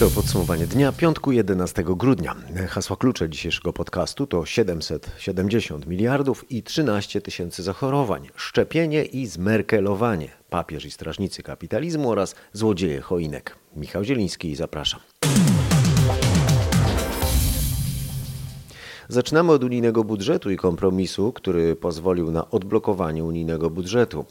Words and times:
To 0.00 0.10
podsumowanie 0.10 0.66
dnia 0.66 0.92
piątku 0.92 1.32
11 1.32 1.84
grudnia. 1.86 2.36
Hasła 2.68 2.96
klucze 2.96 3.28
dzisiejszego 3.28 3.72
podcastu 3.72 4.26
to 4.26 4.46
770 4.46 5.86
miliardów 5.86 6.50
i 6.50 6.62
13 6.62 7.20
tysięcy 7.20 7.62
zachorowań, 7.62 8.28
szczepienie 8.36 9.04
i 9.04 9.26
zmerkelowanie, 9.26 10.28
papież 10.50 10.84
i 10.84 10.90
strażnicy 10.90 11.42
kapitalizmu 11.42 12.10
oraz 12.10 12.34
złodzieje 12.52 13.00
choinek. 13.00 13.56
Michał 13.76 14.04
Zieliński, 14.04 14.56
zapraszam. 14.56 15.00
Zaczynamy 19.08 19.52
od 19.52 19.64
unijnego 19.64 20.04
budżetu 20.04 20.50
i 20.50 20.56
kompromisu, 20.56 21.32
który 21.32 21.76
pozwolił 21.76 22.30
na 22.30 22.50
odblokowanie 22.50 23.24
unijnego 23.24 23.70
budżetu. 23.70 24.24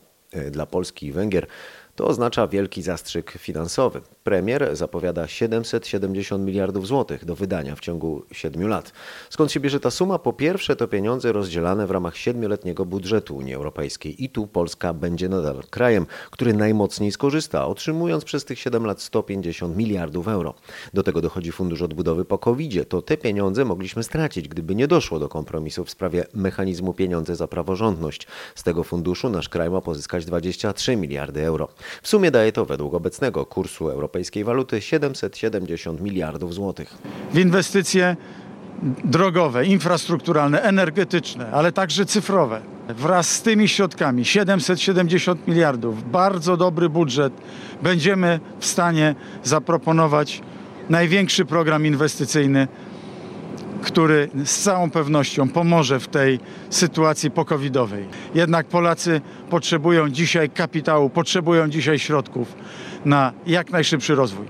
Dla 0.51 0.65
Polski 0.65 1.05
i 1.05 1.11
Węgier 1.11 1.47
to 1.95 2.07
oznacza 2.07 2.47
wielki 2.47 2.81
zastrzyk 2.81 3.31
finansowy. 3.31 4.01
Premier 4.29 4.75
zapowiada 4.75 5.27
770 5.27 6.45
miliardów 6.45 6.87
złotych 6.87 7.25
do 7.25 7.35
wydania 7.35 7.75
w 7.75 7.79
ciągu 7.79 8.25
7 8.31 8.67
lat. 8.67 8.93
Skąd 9.29 9.51
się 9.51 9.59
bierze 9.59 9.79
ta 9.79 9.91
suma? 9.91 10.19
Po 10.19 10.33
pierwsze, 10.33 10.75
to 10.75 10.87
pieniądze 10.87 11.31
rozdzielane 11.31 11.87
w 11.87 11.91
ramach 11.91 12.17
siedmioletniego 12.17 12.85
budżetu 12.85 13.37
Unii 13.37 13.53
Europejskiej. 13.53 14.23
I 14.23 14.29
tu 14.29 14.47
Polska 14.47 14.93
będzie 14.93 15.29
nadal 15.29 15.63
krajem, 15.69 16.05
który 16.31 16.53
najmocniej 16.53 17.11
skorzysta, 17.11 17.67
otrzymując 17.67 18.25
przez 18.25 18.45
tych 18.45 18.59
7 18.59 18.85
lat 18.85 19.01
150 19.01 19.77
miliardów 19.77 20.27
euro. 20.27 20.53
Do 20.93 21.03
tego 21.03 21.21
dochodzi 21.21 21.51
fundusz 21.51 21.81
odbudowy 21.81 22.25
po 22.25 22.37
covid 22.37 22.89
To 22.89 23.01
te 23.01 23.17
pieniądze 23.17 23.65
mogliśmy 23.65 24.03
stracić, 24.03 24.47
gdyby 24.47 24.75
nie 24.75 24.87
doszło 24.87 25.19
do 25.19 25.29
kompromisu 25.29 25.85
w 25.85 25.89
sprawie 25.89 26.25
mechanizmu 26.33 26.93
pieniądze 26.93 27.35
za 27.35 27.47
praworządność. 27.47 28.27
Z 28.55 28.63
tego 28.63 28.83
funduszu 28.83 29.29
nasz 29.29 29.49
kraj 29.49 29.69
ma 29.69 29.81
pozyskać 29.81 30.25
23 30.25 30.95
miliardy 30.95 31.45
euro. 31.45 31.67
W 32.01 32.07
sumie 32.07 32.31
daje 32.31 32.51
to 32.51 32.65
według 32.65 32.93
obecnego 32.93 33.45
kursu 33.45 33.89
europejskiej 34.19 34.43
waluty 34.43 34.81
770 34.81 36.01
miliardów 36.01 36.53
złotych. 36.53 36.97
W 37.33 37.39
inwestycje 37.39 38.17
drogowe, 39.03 39.65
infrastrukturalne, 39.65 40.61
energetyczne, 40.61 41.51
ale 41.51 41.71
także 41.71 42.05
cyfrowe. 42.05 42.61
Wraz 42.89 43.29
z 43.29 43.41
tymi 43.41 43.67
środkami 43.67 44.25
770 44.25 45.47
miliardów, 45.47 46.11
bardzo 46.11 46.57
dobry 46.57 46.89
budżet, 46.89 47.33
będziemy 47.81 48.39
w 48.59 48.65
stanie 48.65 49.15
zaproponować 49.43 50.41
największy 50.89 51.45
program 51.45 51.85
inwestycyjny 51.85 52.67
który 53.81 54.29
z 54.45 54.59
całą 54.59 54.89
pewnością 54.89 55.49
pomoże 55.49 55.99
w 55.99 56.07
tej 56.07 56.39
sytuacji 56.69 57.31
pokowidowej. 57.31 58.05
Jednak 58.35 58.67
Polacy 58.67 59.21
potrzebują 59.49 60.09
dzisiaj 60.09 60.49
kapitału, 60.49 61.09
potrzebują 61.09 61.69
dzisiaj 61.69 61.99
środków 61.99 62.55
na 63.05 63.33
jak 63.47 63.71
najszybszy 63.71 64.15
rozwój, 64.15 64.45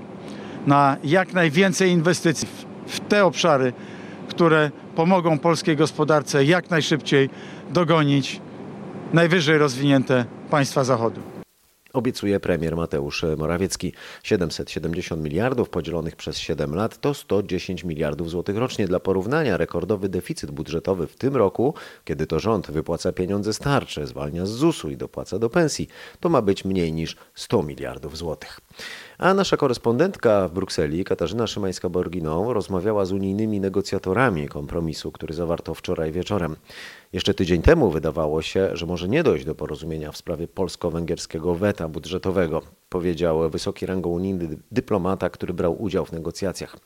na 0.68 0.98
jak 1.04 1.34
najwięcej 1.34 1.92
inwestycji 1.92 2.48
w 2.88 3.00
te 3.00 3.26
obszary, 3.26 3.74
które 4.28 4.72
pomogą 4.96 5.40
polskiej 5.40 5.76
gospodarce 5.76 6.46
jak 6.46 6.70
najszybciej 6.70 7.30
dogonić 7.70 8.42
najwyżej 9.14 9.58
rozwinięte 9.58 10.26
państwa 10.50 10.84
Zachodu 10.84 11.39
obiecuje 11.94 12.40
premier 12.40 12.76
Mateusz 12.76 13.26
Morawiecki. 13.38 13.94
770 14.24 15.24
miliardów 15.24 15.70
podzielonych 15.70 16.16
przez 16.16 16.38
7 16.38 16.76
lat 16.76 17.02
to 17.02 17.14
110 17.14 17.84
miliardów 17.84 18.30
złotych 18.30 18.58
rocznie. 18.58 18.88
Dla 18.88 19.00
porównania 19.00 19.58
rekordowy 19.58 20.10
deficyt 20.10 20.52
budżetowy 20.52 21.08
w 21.08 21.16
tym 21.16 21.36
roku, 21.36 21.74
kiedy 22.06 22.28
to 22.28 22.40
rząd 22.40 22.72
wypłaca 22.72 23.12
pieniądze 23.12 23.54
starcze, 23.54 24.08
zwalnia 24.08 24.46
z 24.46 24.50
ZUS-u 24.50 24.90
i 24.90 24.98
dopłaca 24.98 25.40
do 25.40 25.50
pensji, 25.50 25.88
to 26.20 26.30
ma 26.30 26.42
być 26.42 26.66
mniej 26.66 26.94
niż 26.94 27.16
100 27.36 27.64
miliardów 27.64 28.18
złotych. 28.18 28.60
A 29.20 29.34
nasza 29.34 29.58
korespondentka 29.58 30.48
w 30.48 30.52
Brukseli, 30.52 31.04
Katarzyna 31.04 31.46
Szymańska-Borginą, 31.46 32.54
rozmawiała 32.54 33.06
z 33.06 33.12
unijnymi 33.12 33.60
negocjatorami 33.60 34.48
kompromisu, 34.48 35.12
który 35.12 35.34
zawarto 35.34 35.74
wczoraj 35.74 36.12
wieczorem. 36.12 36.56
Jeszcze 37.14 37.34
tydzień 37.34 37.62
temu 37.62 37.92
wydawało 37.92 38.42
się, 38.42 38.70
że 38.74 38.86
może 38.86 39.08
nie 39.08 39.24
dojść 39.24 39.46
do 39.46 39.56
porozumienia 39.56 40.12
w 40.12 40.18
sprawie 40.18 40.48
polsko-węgierskiego 40.48 41.56
weta 41.56 41.88
budżetowego, 41.88 42.62
powiedział 42.90 43.50
wysoki 43.50 43.86
rangą 43.86 44.10
unijny 44.10 44.58
dyplomata, 44.72 45.30
który 45.30 45.54
brał 45.54 45.82
udział 45.82 46.06
w 46.06 46.12
negocjacjach. 46.12 46.78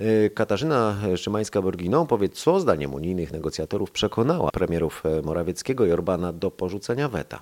Y, 0.00 0.30
Katarzyna 0.34 0.96
Szymańska-Borginą 1.14 2.06
powie, 2.06 2.28
co 2.28 2.60
zdaniem 2.60 2.94
unijnych 2.94 3.32
negocjatorów 3.32 3.90
przekonała 3.90 4.50
premierów 4.50 5.02
Morawieckiego 5.24 5.86
i 5.86 5.92
Orbana 5.92 6.32
do 6.32 6.50
porzucenia 6.50 7.08
weta. 7.08 7.40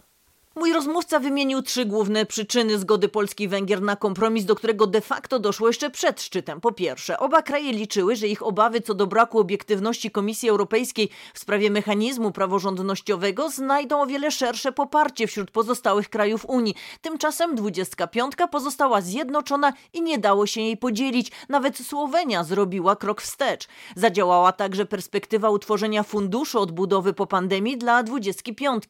Mój 0.59 0.73
rozmówca 0.73 1.21
wymienił 1.21 1.63
trzy 1.63 1.85
główne 1.85 2.27
przyczyny 2.27 2.79
zgody 2.79 3.09
Polski 3.09 3.45
i 3.45 3.49
Węgier 3.49 3.83
na 3.83 3.97
kompromis, 3.97 4.45
do 4.45 4.55
którego 4.55 4.87
de 4.87 5.01
facto 5.01 5.39
doszło 5.39 5.67
jeszcze 5.67 5.91
przed 5.91 6.23
szczytem. 6.23 6.61
Po 6.61 6.73
pierwsze, 6.73 7.19
oba 7.19 7.43
kraje 7.43 7.73
liczyły, 7.73 8.17
że 8.17 8.27
ich 8.27 8.43
obawy 8.43 8.81
co 8.81 8.95
do 8.95 9.07
braku 9.07 9.39
obiektywności 9.39 10.11
Komisji 10.11 10.49
Europejskiej 10.49 11.09
w 11.35 11.39
sprawie 11.39 11.71
mechanizmu 11.71 12.33
praworządnościowego 12.33 13.51
znajdą 13.51 14.01
o 14.01 14.07
wiele 14.07 14.31
szersze 14.31 14.73
poparcie 14.73 15.27
wśród 15.27 15.51
pozostałych 15.51 16.09
krajów 16.09 16.45
Unii. 16.49 16.75
Tymczasem 17.01 17.55
25 17.55 18.33
pozostała 18.51 19.01
zjednoczona 19.01 19.73
i 19.93 20.03
nie 20.03 20.19
dało 20.19 20.47
się 20.47 20.61
jej 20.61 20.77
podzielić. 20.77 21.33
Nawet 21.49 21.79
Słowenia 21.79 22.45
zrobiła 22.45 22.97
krok 22.97 23.23
wstecz. 23.23 23.69
Zadziałała 23.97 24.53
także 24.53 24.87
perspektywa 24.87 25.51
utworzenia 25.51 26.03
funduszu 26.03 26.61
odbudowy 26.61 27.13
po 27.13 27.27
pandemii 27.27 27.79
dla 27.79 28.03
25. 28.03 28.85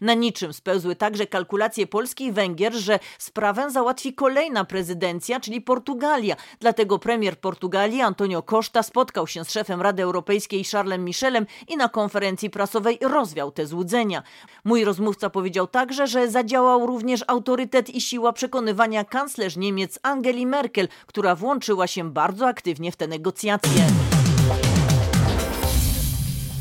Na 0.00 0.14
niczym 0.14 0.52
spełzły 0.52 0.96
tak 0.96 1.09
także 1.10 1.26
kalkulacje 1.26 1.86
Polski 1.86 2.24
i 2.24 2.32
Węgier, 2.32 2.74
że 2.74 2.98
sprawę 3.18 3.70
załatwi 3.70 4.14
kolejna 4.14 4.64
prezydencja, 4.64 5.40
czyli 5.40 5.60
Portugalia. 5.60 6.36
Dlatego 6.60 6.98
premier 6.98 7.40
Portugalii 7.40 8.00
Antonio 8.00 8.42
Costa 8.42 8.82
spotkał 8.82 9.26
się 9.26 9.44
z 9.44 9.50
szefem 9.50 9.82
Rady 9.82 10.02
Europejskiej 10.02 10.64
Charlesem 10.64 11.04
Michelem 11.04 11.46
i 11.68 11.76
na 11.76 11.88
konferencji 11.88 12.50
prasowej 12.50 12.98
rozwiał 13.00 13.52
te 13.52 13.66
złudzenia. 13.66 14.22
Mój 14.64 14.84
rozmówca 14.84 15.30
powiedział 15.30 15.66
także, 15.66 16.06
że 16.06 16.30
zadziałał 16.30 16.86
również 16.86 17.24
autorytet 17.26 17.90
i 17.90 18.00
siła 18.00 18.32
przekonywania 18.32 19.04
kanclerz 19.04 19.56
Niemiec 19.56 19.98
Angeli 20.02 20.46
Merkel, 20.46 20.88
która 21.06 21.34
włączyła 21.34 21.86
się 21.86 22.10
bardzo 22.10 22.46
aktywnie 22.46 22.92
w 22.92 22.96
te 22.96 23.06
negocjacje. 23.06 24.19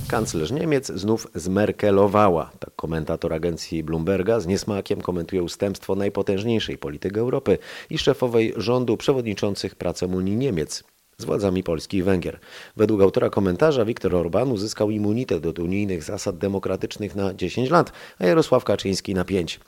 Kanclerz 0.09 0.51
Niemiec 0.51 0.87
znów 0.87 1.27
zmerkelowała. 1.35 2.51
Tak 2.59 2.75
komentator 2.75 3.33
agencji 3.33 3.83
Bloomberga 3.83 4.39
z 4.39 4.47
niesmakiem 4.47 5.01
komentuje 5.01 5.43
ustępstwo 5.43 5.95
najpotężniejszej 5.95 6.77
polityki 6.77 7.19
Europy 7.19 7.57
i 7.89 7.97
szefowej 7.97 8.53
rządu 8.57 8.97
przewodniczących 8.97 9.75
pracę 9.75 10.07
Unii 10.07 10.35
Niemiec 10.35 10.83
z 11.17 11.25
władzami 11.25 11.63
Polski 11.63 11.97
i 11.97 12.03
Węgier. 12.03 12.39
Według 12.77 13.01
autora 13.01 13.29
komentarza 13.29 13.85
Viktor 13.85 14.15
Orban 14.15 14.51
uzyskał 14.51 14.89
immunitet 14.89 15.45
od 15.45 15.59
unijnych 15.59 16.03
zasad 16.03 16.37
demokratycznych 16.37 17.15
na 17.15 17.33
10 17.33 17.69
lat, 17.69 17.91
a 18.19 18.25
Jarosław 18.25 18.63
Kaczyński 18.63 19.13
na 19.13 19.25
5. 19.25 19.59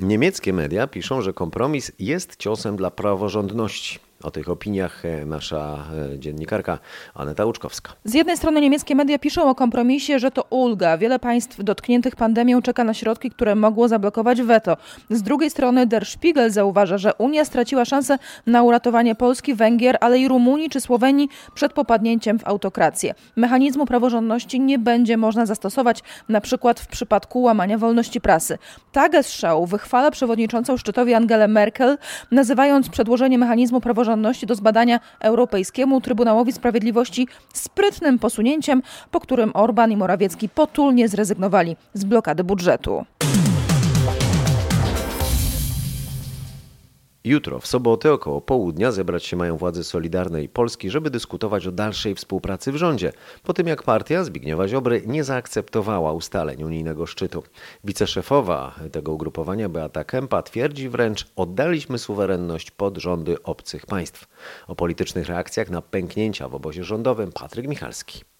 Niemieckie 0.00 0.52
media 0.52 0.86
piszą, 0.86 1.22
że 1.22 1.32
kompromis 1.32 1.92
jest 1.98 2.36
ciosem 2.36 2.76
dla 2.76 2.90
praworządności. 2.90 4.05
O 4.22 4.30
tych 4.30 4.48
opiniach 4.48 5.04
e, 5.04 5.26
nasza 5.26 5.84
e, 6.14 6.18
dziennikarka 6.18 6.78
Aneta 7.14 7.44
Łuczkowska. 7.44 7.92
Z 8.04 8.14
jednej 8.14 8.36
strony 8.36 8.60
niemieckie 8.60 8.94
media 8.94 9.18
piszą 9.18 9.50
o 9.50 9.54
kompromisie, 9.54 10.18
że 10.18 10.30
to 10.30 10.42
ulga. 10.50 10.98
Wiele 10.98 11.18
państw 11.18 11.64
dotkniętych 11.64 12.16
pandemią 12.16 12.62
czeka 12.62 12.84
na 12.84 12.94
środki, 12.94 13.30
które 13.30 13.54
mogło 13.54 13.88
zablokować 13.88 14.42
weto. 14.42 14.76
Z 15.10 15.22
drugiej 15.22 15.50
strony 15.50 15.86
Der 15.86 16.06
Spiegel 16.06 16.50
zauważa, 16.50 16.98
że 16.98 17.14
Unia 17.14 17.44
straciła 17.44 17.84
szansę 17.84 18.18
na 18.46 18.62
uratowanie 18.62 19.14
Polski, 19.14 19.54
Węgier, 19.54 19.98
ale 20.00 20.18
i 20.18 20.28
Rumunii 20.28 20.70
czy 20.70 20.80
Słowenii 20.80 21.28
przed 21.54 21.72
popadnięciem 21.72 22.38
w 22.38 22.48
autokrację. 22.48 23.14
Mechanizmu 23.36 23.86
praworządności 23.86 24.60
nie 24.60 24.78
będzie 24.78 25.16
można 25.16 25.46
zastosować 25.46 26.00
na 26.28 26.40
przykład 26.40 26.80
w 26.80 26.86
przypadku 26.86 27.42
łamania 27.42 27.78
wolności 27.78 28.20
prasy. 28.20 28.58
Tagesschau 28.92 29.66
wychwala 29.66 30.10
przewodniczącą 30.10 30.76
szczytowi 30.76 31.14
Angelę 31.14 31.48
Merkel, 31.48 31.98
nazywając 32.30 32.88
przedłożenie 32.88 33.38
mechanizmu 33.38 33.80
praworządności 33.80 34.05
praworządności 34.06 34.46
do 34.46 34.54
zbadania 34.54 35.00
Europejskiemu 35.20 36.00
Trybunałowi 36.00 36.52
Sprawiedliwości 36.52 37.28
sprytnym 37.52 38.18
posunięciem, 38.18 38.82
po 39.10 39.20
którym 39.20 39.50
Orban 39.54 39.92
i 39.92 39.96
Morawiecki 39.96 40.48
potulnie 40.48 41.08
zrezygnowali 41.08 41.76
z 41.94 42.04
blokady 42.04 42.44
budżetu. 42.44 43.04
Jutro, 47.26 47.60
w 47.60 47.66
sobotę, 47.66 48.12
około 48.12 48.40
południa, 48.40 48.92
zebrać 48.92 49.24
się 49.24 49.36
mają 49.36 49.56
władze 49.56 49.84
Solidarnej 49.84 50.48
Polski, 50.48 50.90
żeby 50.90 51.10
dyskutować 51.10 51.66
o 51.66 51.72
dalszej 51.72 52.14
współpracy 52.14 52.72
w 52.72 52.76
rządzie, 52.76 53.12
po 53.42 53.54
tym 53.54 53.66
jak 53.66 53.82
partia 53.82 54.24
Zbigniewa 54.24 54.68
Ziobry 54.68 55.02
nie 55.06 55.24
zaakceptowała 55.24 56.12
ustaleń 56.12 56.62
unijnego 56.62 57.06
szczytu. 57.06 57.42
Wiceszefowa 57.84 58.74
tego 58.92 59.12
ugrupowania 59.12 59.68
Beata 59.68 60.04
Kempa 60.04 60.42
twierdzi 60.42 60.88
wręcz, 60.88 61.26
oddaliśmy 61.36 61.98
suwerenność 61.98 62.70
pod 62.70 62.98
rządy 62.98 63.42
obcych 63.42 63.86
państw. 63.86 64.26
O 64.66 64.76
politycznych 64.76 65.26
reakcjach 65.26 65.70
na 65.70 65.82
pęknięcia 65.82 66.48
w 66.48 66.54
obozie 66.54 66.84
rządowym 66.84 67.32
Patryk 67.32 67.68
Michalski. 67.68 68.35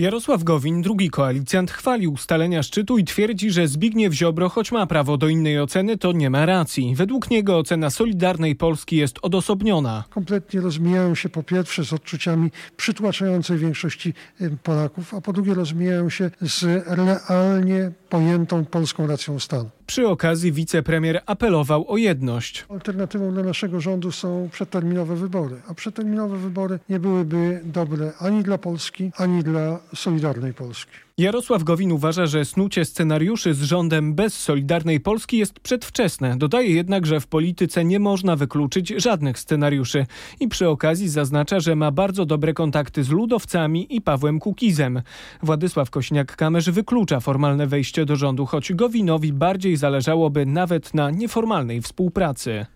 Jarosław 0.00 0.44
Gowin, 0.44 0.82
drugi 0.82 1.10
koalicjant, 1.10 1.70
chwalił 1.70 2.12
ustalenia 2.12 2.62
szczytu 2.62 2.98
i 2.98 3.04
twierdzi, 3.04 3.50
że 3.50 3.68
Zbigniew 3.68 4.12
Ziobro, 4.12 4.48
choć 4.48 4.72
ma 4.72 4.86
prawo 4.86 5.16
do 5.16 5.28
innej 5.28 5.60
oceny, 5.60 5.98
to 5.98 6.12
nie 6.12 6.30
ma 6.30 6.46
racji. 6.46 6.94
Według 6.94 7.30
niego 7.30 7.58
ocena 7.58 7.90
Solidarnej 7.90 8.56
Polski 8.56 8.96
jest 8.96 9.18
odosobniona. 9.22 10.04
Kompletnie 10.10 10.60
rozmijają 10.60 11.14
się 11.14 11.28
po 11.28 11.42
pierwsze 11.42 11.84
z 11.84 11.92
odczuciami 11.92 12.50
przytłaczającej 12.76 13.58
większości 13.58 14.14
Polaków, 14.62 15.14
a 15.14 15.20
po 15.20 15.32
drugie 15.32 15.54
rozmijają 15.54 16.10
się 16.10 16.30
z 16.40 16.64
realnie 16.86 17.92
pojętą 18.08 18.64
polską 18.64 19.06
racją 19.06 19.38
stanu. 19.38 19.70
Przy 19.86 20.08
okazji 20.08 20.52
wicepremier 20.52 21.22
apelował 21.26 21.90
o 21.90 21.96
jedność. 21.96 22.64
Alternatywą 22.68 23.32
dla 23.32 23.42
naszego 23.42 23.80
rządu 23.80 24.12
są 24.12 24.48
przedterminowe 24.52 25.16
wybory, 25.16 25.56
a 25.68 25.74
przedterminowe 25.74 26.36
wybory 26.36 26.78
nie 26.88 27.00
byłyby 27.00 27.60
dobre 27.64 28.12
ani 28.18 28.42
dla 28.42 28.58
Polski, 28.58 29.10
ani 29.16 29.42
dla 29.42 29.78
Solidarnej 29.94 30.54
Polski. 30.54 30.92
Jarosław 31.18 31.64
Gowin 31.64 31.92
uważa, 31.92 32.26
że 32.26 32.44
snucie 32.44 32.84
scenariuszy 32.84 33.54
z 33.54 33.62
rządem 33.62 34.14
bez 34.14 34.34
Solidarnej 34.34 35.00
Polski 35.00 35.38
jest 35.38 35.60
przedwczesne. 35.60 36.38
Dodaje 36.38 36.68
jednak, 36.68 37.06
że 37.06 37.20
w 37.20 37.26
polityce 37.26 37.84
nie 37.84 37.98
można 37.98 38.36
wykluczyć 38.36 38.88
żadnych 38.96 39.38
scenariuszy. 39.38 40.06
I 40.40 40.48
przy 40.48 40.68
okazji 40.68 41.08
zaznacza, 41.08 41.60
że 41.60 41.76
ma 41.76 41.90
bardzo 41.90 42.26
dobre 42.26 42.54
kontakty 42.54 43.04
z 43.04 43.08
ludowcami 43.08 43.96
i 43.96 44.00
Pawłem 44.00 44.38
Kukizem. 44.38 45.02
Władysław 45.42 45.90
Kośniak-Kamysz 45.90 46.70
wyklucza 46.70 47.20
formalne 47.20 47.66
wejście 47.66 48.04
do 48.04 48.16
rządu, 48.16 48.46
choć 48.46 48.72
Gowinowi 48.72 49.32
bardziej 49.32 49.76
zależałoby 49.76 50.46
nawet 50.46 50.94
na 50.94 51.10
nieformalnej 51.10 51.82
współpracy. 51.82 52.66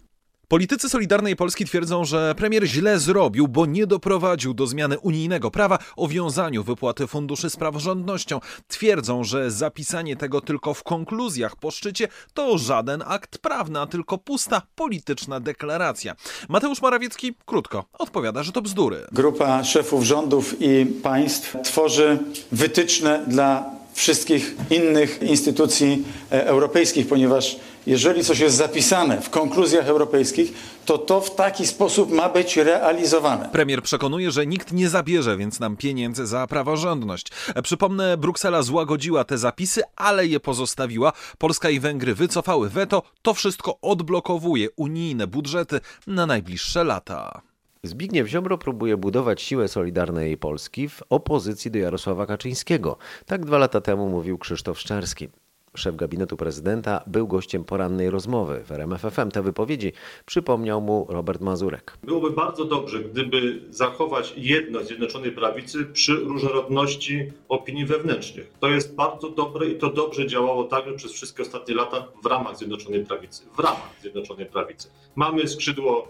Politycy 0.49 0.89
Solidarnej 0.89 1.37
Polski 1.37 1.65
twierdzą, 1.65 2.05
że 2.05 2.35
premier 2.37 2.67
źle 2.67 2.99
zrobił, 2.99 3.49
bo 3.49 3.67
nie 3.67 3.87
doprowadził 3.87 4.55
do 4.55 4.67
zmiany 4.67 4.99
unijnego 4.99 5.51
prawa 5.51 5.79
o 5.97 6.09
wiązaniu 6.09 6.65
wypłaty 6.65 7.07
funduszy 7.07 7.51
z 7.51 7.57
praworządnością. 7.57 8.41
Twierdzą, 8.69 9.25
że 9.25 9.51
zapisanie 9.51 10.17
tego 10.17 10.41
tylko 10.41 10.75
w 10.75 10.83
konkluzjach 10.83 11.57
po 11.57 11.71
szczycie 11.71 12.09
to 12.35 12.59
żaden 12.59 13.03
akt 13.07 13.39
prawny, 13.39 13.81
a 13.81 13.87
tylko 13.87 14.19
pusta 14.19 14.63
polityczna 14.75 15.41
deklaracja. 15.41 16.15
Mateusz 16.49 16.83
Morawiecki 16.83 17.35
krótko 17.47 17.85
odpowiada, 17.99 18.43
że 18.43 18.53
to 18.53 18.63
bzdury. 18.63 19.07
Grupa 19.13 19.65
szefów 19.65 20.05
rządów 20.05 20.55
i 20.61 20.87
państw 20.87 21.57
tworzy 21.65 22.19
wytyczne 22.53 23.25
dla 23.27 23.84
wszystkich 23.95 24.55
innych 24.71 25.23
instytucji 25.23 26.05
e, 26.33 26.47
europejskich, 26.47 27.09
ponieważ 27.09 27.57
jeżeli 27.87 28.25
coś 28.25 28.39
jest 28.39 28.57
zapisane 28.57 29.21
w 29.21 29.31
konkluzjach 29.31 29.89
europejskich, 29.89 30.53
to 30.85 30.99
to 30.99 31.21
w 31.21 31.35
taki 31.35 31.67
sposób 31.67 32.13
ma 32.13 32.29
być 32.29 32.57
realizowane. 32.57 33.49
Premier 33.53 33.83
przekonuje, 33.83 34.31
że 34.31 34.47
nikt 34.47 34.73
nie 34.73 34.89
zabierze 34.89 35.37
więc 35.37 35.61
nam 35.61 35.77
pieniędzy 35.77 36.27
za 36.27 36.47
praworządność. 36.47 37.27
Przypomnę, 37.63 38.17
Bruksela 38.17 38.63
złagodziła 38.63 39.25
te 39.25 39.39
zapisy, 39.39 39.83
ale 39.97 40.27
je 40.27 40.41
pozostawiła. 40.41 41.13
Polska 41.39 41.71
i 41.71 41.81
Węgry 41.81 42.15
wycofały 42.15 42.71
weto. 42.71 43.03
To 43.23 43.35
wszystko 43.35 43.79
odblokowuje 43.83 44.69
unijne 44.77 45.27
budżety 45.27 45.81
na 46.07 46.27
najbliższe 46.27 46.85
lata. 46.85 47.54
Zbigniew 47.85 48.29
Ziobro 48.29 48.59
próbuje 48.59 48.97
budować 48.97 49.43
siłę 49.43 49.69
Solidarnej 49.69 50.37
Polski 50.37 50.89
w 50.89 51.03
opozycji 51.11 51.71
do 51.71 51.79
Jarosława 51.79 52.27
Kaczyńskiego. 52.27 52.97
Tak 53.27 53.45
dwa 53.45 53.59
lata 53.59 53.81
temu 53.81 54.09
mówił 54.09 54.39
Krzysztof 54.39 54.79
Szczerski. 54.79 55.29
Szef 55.77 55.97
gabinetu 55.97 56.37
prezydenta 56.37 57.05
był 57.07 57.29
gościem 57.29 57.65
porannej 57.65 58.11
rozmowy 58.11 58.65
w 58.65 58.73
RMFFM. 58.73 59.31
Te 59.31 59.43
wypowiedzi 59.43 59.93
przypomniał 60.27 60.81
mu 60.81 61.07
Robert 61.09 61.41
Mazurek. 61.41 61.99
Byłoby 62.03 62.31
bardzo 62.31 62.65
dobrze, 62.65 63.01
gdyby 63.01 63.61
zachować 63.71 64.35
jedność 64.37 64.89
Zjednoczonej 64.89 65.33
Prawicy 65.33 65.85
przy 65.85 66.15
różnorodności 66.15 67.33
opinii 67.49 67.87
wewnętrznych. 67.87 68.53
To 68.61 68.69
jest 68.69 68.95
bardzo 68.95 69.31
dobre 69.31 69.67
i 69.67 69.79
to 69.79 69.91
dobrze 69.91 70.27
działało 70.27 70.65
także 70.65 70.95
przez 70.95 71.13
wszystkie 71.13 71.43
ostatnie 71.43 71.75
lata 71.75 72.09
w 72.23 72.27
ramach 72.27 72.59
Zjednoczonej 72.59 73.05
Prawicy. 73.05 73.43
W 73.57 73.59
ramach 73.59 73.91
Zjednoczonej 74.01 74.47
Prawicy. 74.47 74.89
Mamy 75.17 75.49
skrzydło 75.49 76.09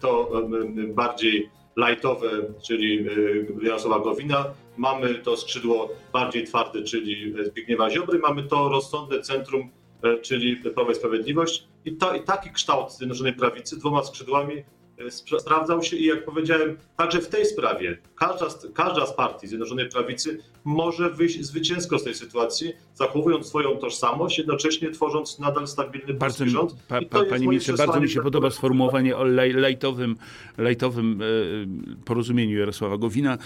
to 0.00 0.30
bardziej 0.94 1.50
lightowe, 1.76 2.28
czyli 2.62 3.06
Jarosława 3.62 4.04
Gowina, 4.04 4.44
mamy 4.76 5.14
to 5.14 5.36
skrzydło 5.36 5.88
bardziej 6.12 6.44
twarde, 6.44 6.82
czyli 6.82 7.34
Zbigniewa 7.44 7.90
Ziobry, 7.90 8.18
mamy 8.18 8.42
to 8.42 8.68
rozsądne 8.68 9.20
centrum, 9.20 9.70
czyli 10.22 10.56
Prawo 10.56 10.90
i 10.90 10.94
Sprawiedliwość. 10.94 11.68
I, 11.84 11.90
i 11.90 12.24
taki 12.26 12.50
kształt 12.50 12.92
Zjednoczonej 12.92 13.32
Prawicy 13.32 13.78
dwoma 13.78 14.04
skrzydłami 14.04 14.64
sprawdzał 15.38 15.82
się 15.82 15.96
i 15.96 16.04
jak 16.04 16.24
powiedziałem, 16.24 16.76
także 16.96 17.20
w 17.20 17.28
tej 17.28 17.46
sprawie 17.46 17.98
każda 18.16 18.50
z, 18.50 18.66
każda 18.74 19.06
z 19.06 19.12
partii 19.12 19.46
Zjednoczonej 19.46 19.88
Prawicy 19.88 20.38
może 20.64 21.10
wyjść 21.10 21.44
zwycięsko 21.44 21.98
z 21.98 22.04
tej 22.04 22.14
sytuacji, 22.14 22.72
zachowując 22.94 23.46
swoją 23.46 23.76
tożsamość, 23.76 24.38
jednocześnie 24.38 24.90
tworząc 24.90 25.38
nadal 25.38 25.68
stabilny 25.68 26.14
bardzo 26.14 26.38
polski 26.38 26.50
rząd. 26.50 26.74
Pa, 26.88 27.00
pa, 27.02 27.24
panie 27.24 27.48
ministrze, 27.48 27.72
bardzo 27.72 28.00
mi 28.00 28.10
się 28.10 28.22
podoba 28.22 28.50
sformułowanie 28.50 29.16
o 29.16 29.24
lej, 29.24 29.52
lejtowym, 29.52 30.16
lejtowym 30.58 31.22
e, 31.22 32.04
porozumieniu 32.04 32.58
Jarosława 32.58 32.96
Gowina. 32.98 33.38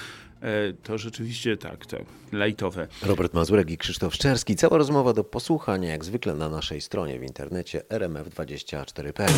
E, 0.42 0.72
to 0.72 0.98
rzeczywiście 0.98 1.56
tak, 1.56 1.86
tak, 1.86 2.02
lejtowe. 2.32 2.88
Robert 3.02 3.34
Mazurek 3.34 3.70
i 3.70 3.78
Krzysztof 3.78 4.14
Szczerski. 4.14 4.56
Cała 4.56 4.78
rozmowa 4.78 5.12
do 5.12 5.24
posłuchania 5.24 5.88
jak 5.88 6.04
zwykle 6.04 6.34
na 6.34 6.48
naszej 6.48 6.80
stronie 6.80 7.18
w 7.18 7.22
internecie 7.22 7.82
rmf24.pl. 7.88 9.32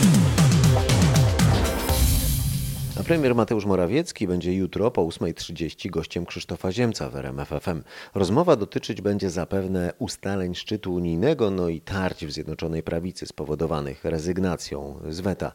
A 3.00 3.02
premier 3.02 3.34
Mateusz 3.34 3.64
Morawiecki 3.64 4.26
będzie 4.26 4.54
jutro 4.54 4.90
po 4.90 5.02
8.30 5.02 5.90
gościem 5.90 6.26
Krzysztofa 6.26 6.72
Ziemca 6.72 7.10
w 7.10 7.16
RMFFM. 7.16 7.82
Rozmowa 8.14 8.56
dotyczyć 8.56 9.00
będzie 9.00 9.30
zapewne 9.30 9.92
ustaleń 9.98 10.54
szczytu 10.54 10.94
unijnego, 10.94 11.50
no 11.50 11.68
i 11.68 11.80
tarć 11.80 12.26
w 12.26 12.32
Zjednoczonej 12.32 12.82
Prawicy 12.82 13.26
spowodowanych 13.26 14.04
rezygnacją 14.04 15.00
z 15.08 15.20
weta. 15.20 15.52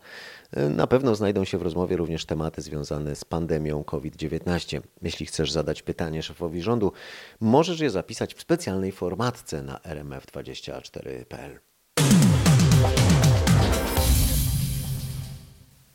Na 0.70 0.88
pewno 0.88 1.16
znajdą 1.16 1.46
się 1.46 1.58
w 1.58 1.62
rozmowie 1.62 1.98
również 1.98 2.26
tematy 2.26 2.62
związane 2.62 3.16
z 3.16 3.26
pandemią 3.26 3.84
COVID-19. 3.84 4.82
Jeśli 5.02 5.26
chcesz 5.26 5.52
zadać 5.52 5.82
pytanie 5.82 6.24
szefowi 6.24 6.62
rządu, 6.62 6.92
możesz 7.40 7.80
je 7.80 7.90
zapisać 7.90 8.34
w 8.34 8.42
specjalnej 8.42 8.92
formatce 8.92 9.64
na 9.64 9.78
rmf24.pl. 9.78 11.60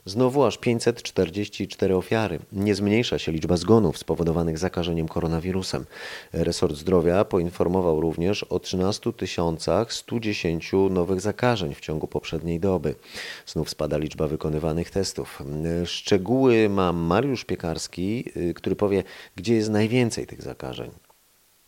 Znowu 0.07 0.45
aż 0.45 0.59
544 0.59 1.97
ofiary. 1.97 2.39
Nie 2.53 2.75
zmniejsza 2.75 3.19
się 3.19 3.33
liczba 3.33 3.57
zgonów 3.57 3.99
spowodowanych 3.99 4.59
zakażeniem 4.59 5.09
koronawirusem. 5.09 5.85
Resort 6.33 6.77
Zdrowia 6.77 7.25
poinformował 7.25 8.01
również 8.01 8.43
o 8.43 8.59
13 8.59 9.13
110 9.89 10.73
nowych 10.91 11.21
zakażeń 11.21 11.75
w 11.75 11.81
ciągu 11.81 12.07
poprzedniej 12.07 12.61
doby. 12.61 12.95
Znów 13.47 13.71
spada 13.71 13.99
liczba 13.99 14.27
wykonywanych 14.27 14.91
testów. 14.91 15.43
Szczegóły 15.85 16.69
ma 16.69 16.93
Mariusz 16.93 17.45
Piekarski, 17.45 18.25
który 18.55 18.77
powie, 18.77 19.05
gdzie 19.37 19.55
jest 19.55 19.71
najwięcej 19.71 20.27
tych 20.27 20.43
zakażeń. 20.43 20.91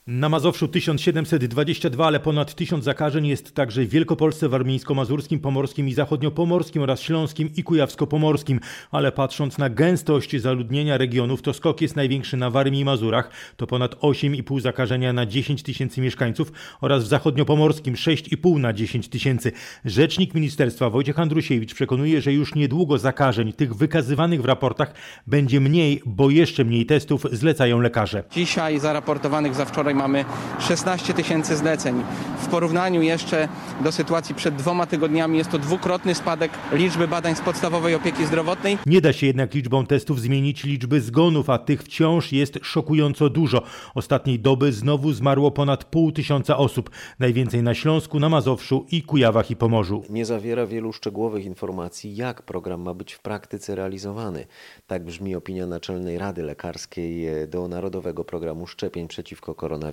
Na 0.07 0.29
Mazowszu 0.29 0.69
1722, 0.69 2.07
ale 2.07 2.21
ponad 2.21 2.55
1000 2.55 2.85
zakażeń 2.85 3.27
jest 3.27 3.55
także 3.55 3.85
w 3.85 3.89
Wielkopolsce, 3.89 4.49
Warmińsko-Mazurskim, 4.49 5.39
Pomorskim 5.39 5.89
i 5.89 5.95
Zachodniopomorskim 5.95 6.83
oraz 6.83 7.01
Śląskim 7.01 7.51
i 7.57 7.65
Kujawsko-Pomorskim. 7.65 8.61
Ale 8.91 9.13
patrząc 9.13 9.59
na 9.59 9.71
gęstość 9.71 10.41
zaludnienia 10.41 10.99
regionów, 10.99 11.43
to 11.43 11.53
skok 11.53 11.81
jest 11.81 11.97
największy 11.97 12.37
na 12.37 12.51
Warmii 12.51 12.81
i 12.81 12.85
Mazurach. 12.85 13.31
To 13.57 13.67
ponad 13.67 13.95
8,5 13.95 14.61
zakażenia 14.61 15.13
na 15.13 15.27
10 15.27 15.63
tysięcy 15.63 16.01
mieszkańców 16.01 16.53
oraz 16.81 17.05
w 17.05 17.07
Zachodniopomorskim 17.07 17.95
6,5 17.95 18.61
na 18.61 18.73
10 18.73 19.09
tysięcy. 19.09 19.53
Rzecznik 19.85 20.35
ministerstwa 20.35 20.91
Wojciech 20.91 21.19
Andrusiewicz 21.19 21.75
przekonuje, 21.75 22.21
że 22.21 22.33
już 22.33 22.55
niedługo 22.55 22.99
zakażeń, 22.99 23.53
tych 23.53 23.75
wykazywanych 23.75 24.43
w 24.43 24.45
raportach, 24.45 24.95
będzie 25.27 25.61
mniej, 25.61 26.03
bo 26.07 26.31
jeszcze 26.31 26.65
mniej 26.65 26.87
testów 26.87 27.27
zlecają 27.33 27.81
lekarze. 27.81 28.25
Dzisiaj 28.33 28.81
zaraportowanych 28.81 29.55
za 29.55 29.65
wczoraj 29.65 29.94
mamy 29.95 30.25
16 30.61 31.15
tysięcy 31.15 31.57
zleceń. 31.57 32.03
W 32.39 32.47
porównaniu 32.47 33.03
jeszcze 33.03 33.49
do 33.81 33.93
sytuacji 33.93 34.35
przed 34.35 34.57
dwoma 34.57 34.87
tygodniami 34.87 35.39
jest 35.39 35.51
to 35.51 35.59
dwukrotny 35.59 36.15
spadek 36.15 36.53
liczby 36.73 37.09
badań 37.09 37.37
z 37.37 37.41
podstawowej 37.41 37.95
opieki 37.95 38.27
zdrowotnej. 38.27 38.79
Nie 38.87 39.01
da 39.01 39.13
się 39.13 39.27
jednak 39.27 39.55
liczbą 39.55 39.87
testów 39.87 40.21
zmienić 40.21 40.65
liczby 40.65 41.01
zgonów, 41.01 41.51
a 41.51 41.59
tych 41.59 41.83
wciąż 41.83 42.33
jest 42.33 42.59
szokująco 42.63 43.31
dużo. 43.31 43.63
Ostatniej 43.95 44.39
doby 44.39 44.73
znowu 44.73 45.13
zmarło 45.13 45.51
ponad 45.51 45.85
pół 45.85 46.13
tysiąca 46.13 46.57
osób. 46.57 46.91
Najwięcej 47.19 47.63
na 47.63 47.75
Śląsku, 47.75 48.21
na 48.21 48.29
Mazowszu 48.29 48.87
i 48.91 49.03
Kujawach 49.03 49.51
i 49.51 49.57
Pomorzu. 49.57 50.03
Nie 50.11 50.25
zawiera 50.25 50.67
wielu 50.67 50.93
szczegółowych 50.93 51.45
informacji, 51.45 52.17
jak 52.17 52.43
program 52.43 52.81
ma 52.83 52.95
być 52.95 53.13
w 53.13 53.19
praktyce 53.19 53.75
realizowany. 53.75 54.47
Tak 54.87 55.05
brzmi 55.05 55.37
opinia 55.37 55.67
Naczelnej 55.67 56.19
Rady 56.19 56.43
Lekarskiej 56.43 57.27
do 57.49 57.69
Narodowego 57.69 58.25
Programu 58.25 58.67
Szczepień 58.67 59.09
przeciwko 59.09 59.55
koronawirusowi. 59.55 59.84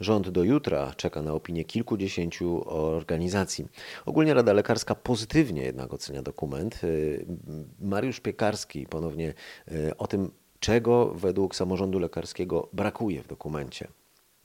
Rząd 0.00 0.28
do 0.28 0.44
jutra 0.44 0.92
czeka 0.96 1.22
na 1.22 1.32
opinię 1.32 1.64
kilkudziesięciu 1.64 2.62
organizacji. 2.68 3.66
Ogólnie 4.06 4.34
Rada 4.34 4.52
Lekarska 4.52 4.94
pozytywnie 4.94 5.62
jednak 5.62 5.94
ocenia 5.94 6.22
dokument. 6.22 6.80
Mariusz 7.80 8.20
Piekarski 8.20 8.86
ponownie 8.86 9.34
o 9.98 10.06
tym, 10.06 10.30
czego 10.60 11.06
według 11.14 11.54
samorządu 11.54 11.98
lekarskiego 11.98 12.68
brakuje 12.72 13.22
w 13.22 13.26
dokumencie. 13.26 13.88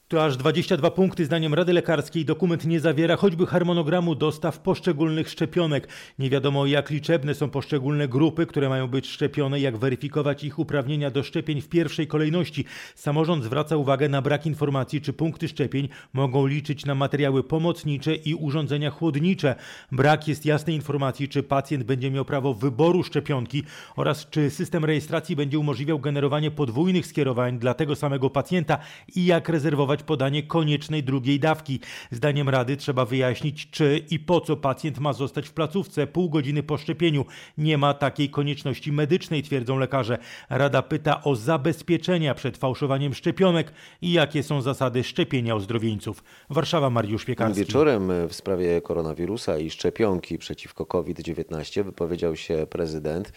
To 0.09 0.25
aż 0.25 0.37
22 0.37 0.91
punkty 0.91 1.25
zdaniem 1.25 1.53
Rady 1.53 1.73
Lekarskiej. 1.73 2.25
Dokument 2.25 2.65
nie 2.65 2.79
zawiera 2.79 3.15
choćby 3.15 3.45
harmonogramu 3.45 4.15
dostaw 4.15 4.59
poszczególnych 4.59 5.29
szczepionek. 5.29 5.87
Nie 6.19 6.29
wiadomo 6.29 6.65
jak 6.65 6.89
liczebne 6.89 7.35
są 7.35 7.49
poszczególne 7.49 8.07
grupy, 8.07 8.45
które 8.45 8.69
mają 8.69 8.87
być 8.87 9.07
szczepione, 9.07 9.59
jak 9.59 9.77
weryfikować 9.77 10.43
ich 10.43 10.59
uprawnienia 10.59 11.11
do 11.11 11.23
szczepień 11.23 11.61
w 11.61 11.69
pierwszej 11.69 12.07
kolejności. 12.07 12.65
Samorząd 12.95 13.43
zwraca 13.43 13.77
uwagę 13.77 14.09
na 14.09 14.21
brak 14.21 14.45
informacji, 14.45 15.01
czy 15.01 15.13
punkty 15.13 15.47
szczepień 15.47 15.89
mogą 16.13 16.47
liczyć 16.47 16.85
na 16.85 16.95
materiały 16.95 17.43
pomocnicze 17.43 18.15
i 18.15 18.35
urządzenia 18.35 18.89
chłodnicze. 18.89 19.55
Brak 19.91 20.27
jest 20.27 20.45
jasnej 20.45 20.75
informacji, 20.75 21.29
czy 21.29 21.43
pacjent 21.43 21.83
będzie 21.83 22.11
miał 22.11 22.25
prawo 22.25 22.53
wyboru 22.53 23.03
szczepionki 23.03 23.63
oraz 23.95 24.29
czy 24.29 24.49
system 24.49 24.85
rejestracji 24.85 25.35
będzie 25.35 25.59
umożliwiał 25.59 25.99
generowanie 25.99 26.51
podwójnych 26.51 27.07
skierowań 27.07 27.59
dla 27.59 27.73
tego 27.73 27.95
samego 27.95 28.29
pacjenta 28.29 28.77
i 29.15 29.25
jak 29.25 29.49
rezerwować 29.49 29.96
podanie 30.03 30.43
koniecznej 30.43 31.03
drugiej 31.03 31.39
dawki. 31.39 31.79
Zdaniem 32.11 32.49
Rady 32.49 32.77
trzeba 32.77 33.05
wyjaśnić, 33.05 33.69
czy 33.69 34.01
i 34.09 34.19
po 34.19 34.41
co 34.41 34.57
pacjent 34.57 34.99
ma 34.99 35.13
zostać 35.13 35.47
w 35.47 35.53
placówce 35.53 36.07
pół 36.07 36.29
godziny 36.29 36.63
po 36.63 36.77
szczepieniu. 36.77 37.25
Nie 37.57 37.77
ma 37.77 37.93
takiej 37.93 38.29
konieczności 38.29 38.91
medycznej, 38.91 39.43
twierdzą 39.43 39.77
lekarze. 39.77 40.17
Rada 40.49 40.81
pyta 40.81 41.23
o 41.23 41.35
zabezpieczenia 41.35 42.33
przed 42.33 42.57
fałszowaniem 42.57 43.13
szczepionek 43.13 43.71
i 44.01 44.11
jakie 44.11 44.43
są 44.43 44.61
zasady 44.61 45.03
szczepienia 45.03 45.55
ozdrowieńców. 45.55 46.23
Warszawa, 46.49 46.89
Mariusz 46.89 47.25
Piekarski. 47.25 47.59
Wieczorem 47.59 48.11
w 48.29 48.33
sprawie 48.33 48.81
koronawirusa 48.81 49.57
i 49.57 49.69
szczepionki 49.69 50.37
przeciwko 50.37 50.85
COVID-19 50.85 51.83
wypowiedział 51.83 52.35
się 52.35 52.67
prezydent. 52.69 53.31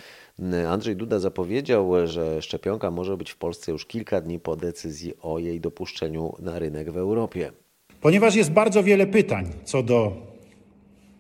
Andrzej 0.69 0.97
Duda 0.97 1.19
zapowiedział, 1.19 2.07
że 2.07 2.43
szczepionka 2.43 2.91
może 2.91 3.17
być 3.17 3.31
w 3.31 3.37
Polsce 3.37 3.73
już 3.73 3.87
kilka 3.87 4.21
dni 4.21 4.41
po 4.41 4.57
decyzji 4.57 5.13
o 5.23 5.39
jej 5.39 5.61
dopuszczeniu 5.61 6.35
na 6.39 6.59
rynek 6.59 6.91
w 6.91 6.97
Europie. 6.97 7.53
Ponieważ 8.01 8.35
jest 8.35 8.51
bardzo 8.51 8.83
wiele 8.83 9.07
pytań 9.07 9.47
co 9.65 9.83
do 9.83 10.13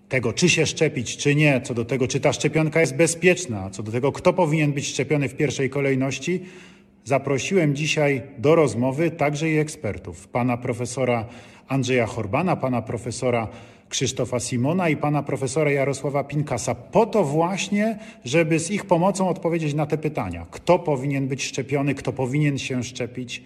tego, 0.08 0.32
czy 0.32 0.48
się 0.48 0.66
szczepić, 0.66 1.16
czy 1.16 1.34
nie, 1.34 1.60
co 1.60 1.74
do 1.74 1.84
tego, 1.84 2.08
czy 2.08 2.20
ta 2.20 2.32
szczepionka 2.32 2.80
jest 2.80 2.96
bezpieczna, 2.96 3.70
co 3.70 3.82
do 3.82 3.92
tego, 3.92 4.12
kto 4.12 4.32
powinien 4.32 4.72
być 4.72 4.88
szczepiony 4.88 5.28
w 5.28 5.34
pierwszej 5.34 5.70
kolejności, 5.70 6.40
zaprosiłem 7.04 7.74
dzisiaj 7.74 8.22
do 8.38 8.54
rozmowy 8.54 9.10
także 9.10 9.50
i 9.50 9.58
ekspertów. 9.58 10.28
Pana 10.28 10.56
profesora 10.56 11.26
Andrzeja 11.68 12.06
Horbana, 12.06 12.56
pana 12.56 12.82
profesora 12.82 13.48
Krzysztofa 13.90 14.40
Simona 14.40 14.88
i 14.88 14.96
pana 14.96 15.22
profesora 15.22 15.70
Jarosława 15.70 16.24
Pinkasa, 16.24 16.74
po 16.74 17.06
to 17.06 17.24
właśnie, 17.24 17.98
żeby 18.24 18.58
z 18.58 18.70
ich 18.70 18.84
pomocą 18.84 19.28
odpowiedzieć 19.28 19.74
na 19.74 19.86
te 19.86 19.98
pytania. 19.98 20.46
Kto 20.50 20.78
powinien 20.78 21.28
być 21.28 21.44
szczepiony, 21.44 21.94
kto 21.94 22.12
powinien 22.12 22.58
się 22.58 22.82
szczepić, 22.82 23.42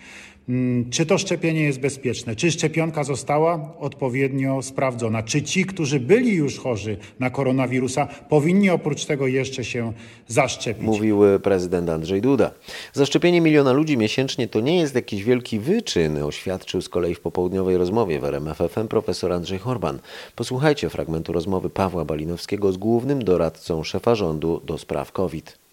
czy 0.91 1.07
to 1.07 1.19
szczepienie 1.19 1.63
jest 1.63 1.81
bezpieczne, 1.81 2.37
czy 2.37 2.51
szczepionka 2.51 3.05
została 3.05 3.75
odpowiednio 3.79 4.63
sprawdzona, 4.63 5.23
czy 5.23 5.43
ci, 5.43 5.65
którzy 5.65 6.01
byli 6.01 6.35
już 6.35 6.59
chorzy 6.59 6.97
na 7.21 7.31
koronawirusa, 7.31 8.07
powinni 8.29 8.71
oprócz 8.71 9.05
tego 9.05 9.27
jeszcze 9.27 9.65
się 9.65 9.93
zaszczepić. 10.29 10.85
Mówił 10.85 11.21
prezydent 11.43 11.89
Andrzej 11.89 12.21
Duda. 12.21 12.51
Zaszczepienie 12.93 13.41
miliona 13.41 13.73
ludzi 13.73 13.97
miesięcznie 13.97 14.49
to 14.49 14.61
nie 14.61 14.79
jest 14.79 14.95
jakiś 14.95 15.25
wielki 15.25 15.59
wyczyn, 15.59 16.23
oświadczył 16.23 16.83
z 16.83 16.89
kolei 16.89 17.15
w 17.15 17.21
popołudniowej 17.21 17.77
rozmowie 17.77 18.21
w 18.21 18.25
RMFFM 18.25 18.89
profesor 18.89 19.33
Andrzej 19.33 19.59
Horban. 19.59 19.99
Posłuchajcie 20.37 20.91
fragmentu 20.91 21.33
rozmowy 21.33 21.71
Pawła 21.71 22.05
Balinowskiego 22.05 22.73
z 22.73 22.77
głównym 22.77 23.25
doradcą 23.25 23.85
szefa 23.85 24.15
rządu 24.15 24.61
do 24.65 24.79
spraw 24.79 25.13
COVID. 25.13 25.64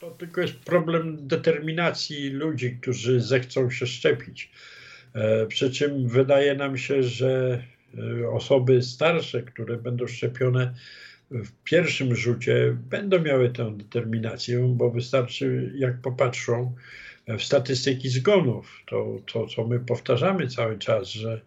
To 0.00 0.10
tylko 0.10 0.40
jest 0.40 0.54
problem 0.54 1.28
determinacji 1.28 2.30
ludzi, 2.30 2.78
którzy 2.80 3.20
zechcą 3.20 3.70
się 3.70 3.86
szczepić. 3.86 4.50
E, 5.14 5.46
przy 5.46 5.70
czym 5.70 6.08
wydaje 6.08 6.54
nam 6.54 6.76
się, 6.76 7.02
że 7.02 7.62
e, 8.22 8.28
osoby 8.28 8.82
starsze, 8.82 9.42
które 9.42 9.76
będą 9.76 10.06
szczepione 10.06 10.74
w 11.30 11.48
pierwszym 11.64 12.16
rzucie, 12.16 12.76
będą 12.90 13.22
miały 13.22 13.50
tę 13.50 13.76
determinację, 13.76 14.74
bo 14.76 14.90
wystarczy, 14.90 15.72
jak 15.76 16.00
popatrzą 16.00 16.74
w 17.38 17.42
statystyki 17.42 18.08
zgonów, 18.08 18.82
to, 18.86 19.16
to 19.32 19.46
co 19.46 19.66
my 19.66 19.80
powtarzamy 19.80 20.48
cały 20.48 20.78
czas, 20.78 21.08
że 21.08 21.40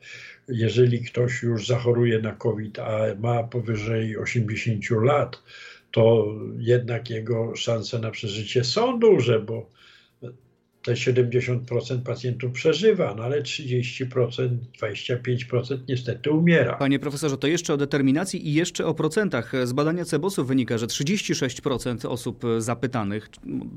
jeżeli 0.47 1.03
ktoś 1.03 1.43
już 1.43 1.67
zachoruje 1.67 2.19
na 2.19 2.31
COVID, 2.31 2.79
a 2.79 2.99
ma 3.19 3.43
powyżej 3.43 4.17
80 4.17 4.89
lat, 4.89 5.43
to 5.93 6.25
jednak 6.57 7.09
jego 7.09 7.55
szanse 7.55 7.99
na 7.99 8.11
przeżycie 8.11 8.63
są 8.63 8.99
duże, 8.99 9.39
bo 9.39 9.69
te 10.83 10.93
70% 10.93 12.01
pacjentów 12.05 12.51
przeżywa, 12.51 13.15
no 13.15 13.23
ale 13.23 13.41
30%, 13.41 14.49
25% 14.81 15.77
niestety 15.89 16.31
umiera. 16.31 16.77
Panie 16.77 16.99
profesorze, 16.99 17.37
to 17.37 17.47
jeszcze 17.47 17.73
o 17.73 17.77
determinacji 17.77 18.49
i 18.49 18.53
jeszcze 18.53 18.85
o 18.85 18.93
procentach. 18.93 19.51
Z 19.63 19.73
badania 19.73 20.05
Cebosu 20.05 20.45
wynika, 20.45 20.77
że 20.77 20.87
36% 20.87 22.07
osób 22.07 22.43
zapytanych, 22.57 23.29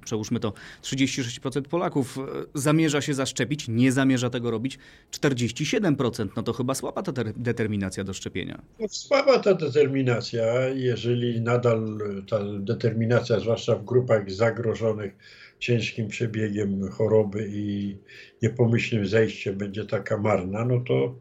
przełóżmy 0.05 0.41
to 0.41 0.53
36% 0.83 1.63
Polaków, 1.63 2.19
zamierza 2.55 3.01
się 3.01 3.15
zaszczepić, 3.15 3.69
nie 3.69 3.93
zamierza 3.93 4.31
tego 4.31 4.51
robić 4.51 4.79
47%. 5.13 6.29
No 6.37 6.43
to 6.43 6.53
chyba 6.53 6.75
słaba 6.75 7.03
ta 7.03 7.13
determinacja 7.37 8.05
do 8.05 8.13
szczepienia. 8.13 8.63
No, 8.81 8.89
słaba 8.89 9.39
ta 9.39 9.55
determinacja, 9.55 10.69
jeżeli 10.69 11.41
nadal 11.41 11.99
ta 12.31 12.39
determinacja, 12.59 13.41
zwłaszcza 13.41 13.77
w 13.77 13.85
grupach 13.85 14.31
zagrożonych, 14.31 15.17
ciężkim 15.59 16.09
przebiegiem 16.09 16.89
choroby 16.89 17.49
i 17.53 17.97
niepomyślnym 18.43 19.07
zejściem 19.07 19.59
będzie 19.59 19.85
taka 19.85 20.19
marna, 20.19 20.65
no 20.65 20.81
to, 20.81 21.15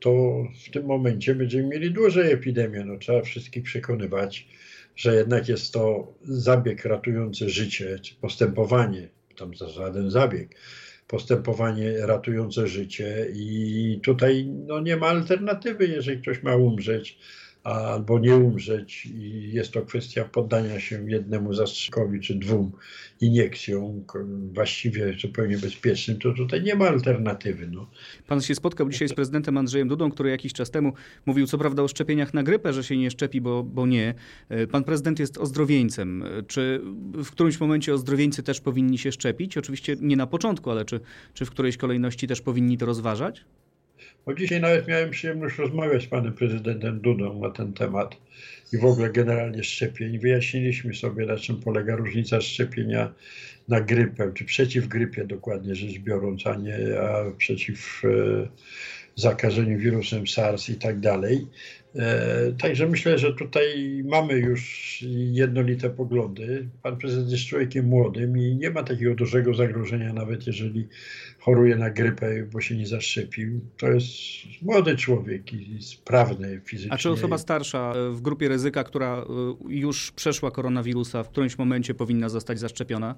to 0.00 0.44
w 0.66 0.70
tym 0.70 0.86
momencie 0.86 1.34
będziemy 1.34 1.68
mieli 1.68 1.90
dłużej 1.90 2.32
epidemię. 2.32 2.84
No, 2.84 2.98
trzeba 2.98 3.22
wszystkich 3.22 3.64
przekonywać, 3.64 4.48
że 4.96 5.14
jednak 5.14 5.48
jest 5.48 5.72
to 5.72 6.12
zabieg 6.22 6.84
ratujący 6.84 7.50
życie, 7.50 7.98
czy 8.02 8.14
postępowanie, 8.14 9.08
tam 9.36 9.54
za 9.54 9.68
żaden 9.68 10.10
zabieg, 10.10 10.56
postępowanie 11.08 12.06
ratujące 12.06 12.68
życie 12.68 13.26
i 13.34 14.00
tutaj 14.02 14.46
no, 14.46 14.80
nie 14.80 14.96
ma 14.96 15.06
alternatywy, 15.06 15.86
jeżeli 15.86 16.22
ktoś 16.22 16.42
ma 16.42 16.56
umrzeć 16.56 17.18
albo 17.64 18.18
nie 18.18 18.36
umrzeć 18.36 19.06
i 19.06 19.50
jest 19.52 19.72
to 19.72 19.82
kwestia 19.82 20.24
poddania 20.24 20.80
się 20.80 21.10
jednemu 21.10 21.54
zastrzykowi 21.54 22.20
czy 22.20 22.34
dwóm 22.34 22.72
iniekcjom, 23.20 24.04
właściwie 24.54 25.14
zupełnie 25.20 25.58
bezpiecznym, 25.58 26.18
to 26.18 26.32
tutaj 26.32 26.62
nie 26.62 26.74
ma 26.74 26.88
alternatywy. 26.88 27.68
No. 27.72 27.90
Pan 28.26 28.40
się 28.40 28.54
spotkał 28.54 28.88
dzisiaj 28.88 29.08
z 29.08 29.14
prezydentem 29.14 29.58
Andrzejem 29.58 29.88
Dudą, 29.88 30.10
który 30.10 30.30
jakiś 30.30 30.52
czas 30.52 30.70
temu 30.70 30.92
mówił 31.26 31.46
co 31.46 31.58
prawda 31.58 31.82
o 31.82 31.88
szczepieniach 31.88 32.34
na 32.34 32.42
grypę, 32.42 32.72
że 32.72 32.84
się 32.84 32.96
nie 32.96 33.10
szczepi, 33.10 33.40
bo, 33.40 33.62
bo 33.62 33.86
nie. 33.86 34.14
Pan 34.70 34.84
prezydent 34.84 35.18
jest 35.18 35.38
ozdrowieńcem. 35.38 36.24
Czy 36.46 36.80
w 37.14 37.30
którymś 37.30 37.60
momencie 37.60 37.94
ozdrowieńcy 37.94 38.42
też 38.42 38.60
powinni 38.60 38.98
się 38.98 39.12
szczepić? 39.12 39.58
Oczywiście 39.58 39.96
nie 40.00 40.16
na 40.16 40.26
początku, 40.26 40.70
ale 40.70 40.84
czy, 40.84 41.00
czy 41.34 41.44
w 41.44 41.50
którejś 41.50 41.76
kolejności 41.76 42.26
też 42.26 42.40
powinni 42.40 42.78
to 42.78 42.86
rozważać? 42.86 43.44
Bo 44.26 44.34
dzisiaj 44.34 44.60
nawet 44.60 44.88
miałem 44.88 45.10
przyjemność 45.10 45.58
rozmawiać 45.58 46.02
z 46.02 46.06
panem 46.06 46.32
prezydentem 46.32 47.00
Dudą 47.00 47.40
na 47.40 47.50
ten 47.50 47.72
temat 47.72 48.16
i 48.72 48.78
w 48.78 48.84
ogóle 48.84 49.10
generalnie 49.10 49.64
szczepień. 49.64 50.18
Wyjaśniliśmy 50.18 50.94
sobie, 50.94 51.26
na 51.26 51.36
czym 51.36 51.60
polega 51.60 51.96
różnica 51.96 52.40
szczepienia 52.40 53.14
na 53.68 53.80
grypę, 53.80 54.32
czy 54.34 54.44
przeciw 54.44 54.88
grypie 54.88 55.24
dokładnie 55.24 55.74
rzecz 55.74 55.98
biorąc, 55.98 56.46
a 56.46 56.56
nie 56.56 57.00
a 57.00 57.30
przeciw 57.38 58.02
e, 58.04 58.08
zakażeniu 59.16 59.78
wirusem 59.78 60.26
SARS 60.26 60.68
i 60.68 60.74
tak 60.74 61.00
dalej. 61.00 61.46
E, 61.96 62.52
także 62.52 62.86
myślę, 62.86 63.18
że 63.18 63.34
tutaj 63.34 64.02
mamy 64.04 64.34
już 64.34 64.98
jednolite 65.32 65.90
poglądy. 65.90 66.68
Pan 66.82 66.96
prezydent 66.96 67.30
jest 67.30 67.44
człowiekiem 67.44 67.86
młodym 67.86 68.38
i 68.38 68.56
nie 68.56 68.70
ma 68.70 68.82
takiego 68.82 69.14
dużego 69.14 69.54
zagrożenia, 69.54 70.12
nawet 70.12 70.46
jeżeli 70.46 70.88
choruje 71.38 71.76
na 71.76 71.90
grypę, 71.90 72.46
bo 72.52 72.60
się 72.60 72.76
nie 72.76 72.86
zaszczepił. 72.86 73.60
To 73.76 73.88
jest 73.88 74.08
młody 74.62 74.96
człowiek 74.96 75.52
i 75.52 75.82
sprawny 75.82 76.60
fizycznie. 76.64 76.92
A 76.92 76.96
czy 76.96 77.10
osoba 77.10 77.38
starsza 77.38 77.94
w 78.10 78.20
grupie 78.20 78.48
ryzyka, 78.48 78.84
która 78.84 79.18
e, 79.18 79.24
już 79.68 80.12
przeszła 80.12 80.50
koronawirusa, 80.50 81.22
w 81.22 81.28
którymś 81.28 81.58
momencie 81.58 81.94
powinna 81.94 82.28
zostać 82.28 82.58
zaszczepiona, 82.58 83.14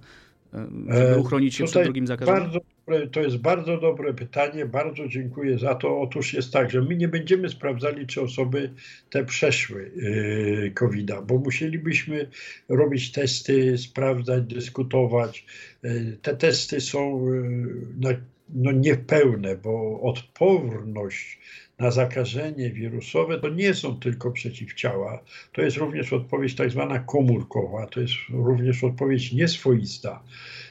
e, 0.55 0.67
żeby 0.91 1.21
uchronić 1.21 1.55
się 1.55 1.65
przed 1.65 1.85
drugim 1.85 2.07
zakażeniem? 2.07 2.41
Bardzo, 2.41 2.61
to 3.13 3.21
jest 3.21 3.37
bardzo 3.37 3.81
dobre 3.81 4.15
pytanie, 4.15 4.67
bardzo 4.67 5.09
dziękuję 5.09 5.59
za 5.59 5.75
to. 5.75 6.01
Otóż 6.01 6.35
jest 6.35 6.53
tak, 6.53 6.71
że 6.71 6.83
my 6.83 6.97
nie 6.97 7.09
będziemy 7.09 7.49
sprawdzali, 7.49 8.07
czy 8.07 8.21
osoby 8.21 8.66
te 9.11 9.25
przeszły 9.25 9.91
yy, 9.97 10.71
COVID-a, 10.75 11.23
bo 11.23 11.39
musielibyśmy 11.39 12.31
robić 12.69 13.13
testy, 13.13 13.79
sprawdzać, 13.79 14.45
dyskutować. 14.45 15.47
Yy, 15.83 16.19
te 16.23 16.37
testy 16.37 16.81
są 16.81 17.27
yy, 17.33 18.21
no, 18.55 18.73
niepełne, 18.73 19.57
bo 19.57 20.01
odporność 20.01 21.39
na 21.79 21.91
zakażenie 21.91 22.71
wirusowe 22.71 23.41
to 23.41 23.49
nie 23.49 23.75
są 23.75 24.01
tylko 24.01 24.31
przeciwciała, 24.31 25.23
to 25.53 25.63
jest 25.63 25.77
również 25.77 26.13
odpowiedź 26.13 26.55
tak 26.55 26.71
zwana 26.71 26.99
komórkowa, 26.99 27.87
to 27.87 28.01
jest 28.01 28.15
również 28.31 28.85
odpowiedź 28.85 29.33
nieswoista. 29.33 30.23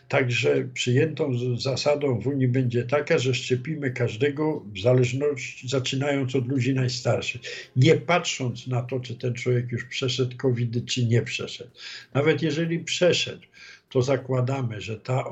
Także 0.08 0.68
przyjętą 0.74 1.32
zasadą 1.58 2.20
w 2.20 2.28
Unii 2.28 2.48
będzie 2.48 2.84
taka, 2.84 3.18
że 3.18 3.34
szczepimy 3.34 3.92
każdego 3.92 4.60
w 4.74 4.80
zależności, 4.80 5.68
zaczynając 5.68 6.36
od 6.36 6.48
ludzi 6.48 6.74
najstarszych, 6.74 7.42
nie 7.76 7.96
patrząc 7.96 8.68
na 8.68 8.82
to, 8.82 9.00
czy 9.00 9.16
ten 9.16 9.34
człowiek 9.34 9.72
już 9.72 9.86
przeszedł 9.86 10.38
COVID, 10.38 10.86
czy 10.86 11.06
nie 11.06 11.22
przeszedł. 11.22 11.72
Nawet 12.14 12.42
jeżeli 12.42 12.80
przeszedł, 12.80 13.42
to 13.90 14.02
zakładamy, 14.02 14.82
że 14.82 14.98
ta, 14.98 15.24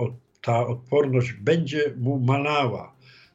ta 0.41 0.67
odporność 0.67 1.33
będzie 1.33 1.93
mu 1.97 2.19
malała. 2.19 2.92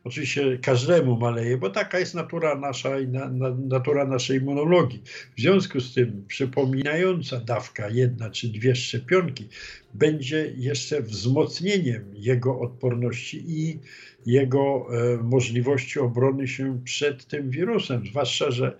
Oczywiście 0.08 0.58
każdemu 0.58 1.16
maleje, 1.16 1.58
bo 1.58 1.70
taka 1.70 1.98
jest 1.98 2.14
natura 2.14 2.58
nasza 2.58 3.00
i 3.00 3.08
na, 3.08 3.28
na, 3.28 3.50
natura 3.50 4.06
naszej 4.06 4.36
immunologii. 4.36 5.02
W 5.36 5.40
związku 5.40 5.80
z 5.80 5.94
tym 5.94 6.24
przypominająca 6.28 7.40
dawka 7.40 7.88
jedna 7.88 8.30
czy 8.30 8.48
dwie 8.48 8.74
szczepionki 8.74 9.48
będzie 9.94 10.52
jeszcze 10.56 11.02
wzmocnieniem 11.02 12.04
jego 12.14 12.60
odporności 12.60 13.44
i 13.46 13.78
jego 14.26 14.86
e, 14.90 15.16
możliwości 15.16 15.98
obrony 15.98 16.48
się 16.48 16.80
przed 16.84 17.26
tym 17.26 17.50
wirusem. 17.50 18.06
Zwłaszcza, 18.06 18.50
że 18.50 18.78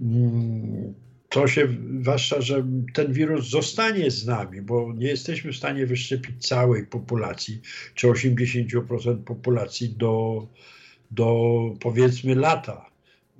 mm, 0.00 0.94
to 1.28 1.48
się, 1.48 1.68
zwłaszcza, 2.00 2.40
że 2.40 2.66
ten 2.94 3.12
wirus 3.12 3.50
zostanie 3.50 4.10
z 4.10 4.26
nami, 4.26 4.62
bo 4.62 4.92
nie 4.92 5.06
jesteśmy 5.06 5.52
w 5.52 5.56
stanie 5.56 5.86
wyszczepić 5.86 6.46
całej 6.48 6.86
populacji, 6.86 7.60
czy 7.94 8.06
80% 8.06 9.24
populacji 9.24 9.88
do, 9.88 10.46
do 11.10 11.60
powiedzmy 11.80 12.34
lata. 12.34 12.90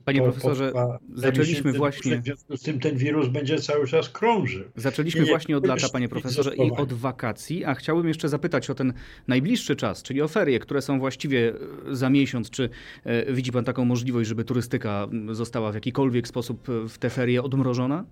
Panie 0.07 0.23
profesorze, 0.23 0.73
zaczęliśmy 1.15 1.73
właśnie. 1.73 2.21
W 2.21 2.25
związku 2.25 2.57
z 2.57 2.63
tym 2.63 2.81
ten 2.81 2.97
wirus 2.97 3.29
będzie 3.29 3.59
cały 3.59 3.87
czas 3.87 4.09
krążył. 4.09 4.65
Zaczęliśmy 4.77 5.21
nie, 5.21 5.27
właśnie 5.27 5.57
od 5.57 5.67
lata, 5.67 5.89
panie 5.89 6.09
profesorze, 6.09 6.57
i 6.57 6.71
od 6.71 6.93
wakacji, 6.93 7.65
a 7.65 7.75
chciałbym 7.75 8.09
jeszcze 8.09 8.29
zapytać 8.29 8.71
o 8.71 8.75
ten 8.75 8.93
najbliższy 9.29 9.77
czas, 9.77 10.03
czyli 10.03 10.23
o 10.23 10.29
ferie, 10.29 10.59
które 10.59 10.83
są 10.83 10.99
właściwie 10.99 11.55
e, 11.89 11.97
za 11.97 12.11
miesiąc. 12.11 12.51
Czy 12.51 12.69
e, 13.05 13.33
widzi 13.33 13.53
pan 13.53 13.65
taką 13.65 13.85
możliwość, 13.85 14.29
żeby 14.29 14.45
turystyka 14.45 15.09
została 15.31 15.73
w 15.73 15.75
jakikolwiek 15.75 16.29
sposób 16.29 16.69
e, 16.69 16.89
w 16.89 16.99
te 16.99 17.11
ferie 17.11 17.43
odmrożona? 17.43 18.05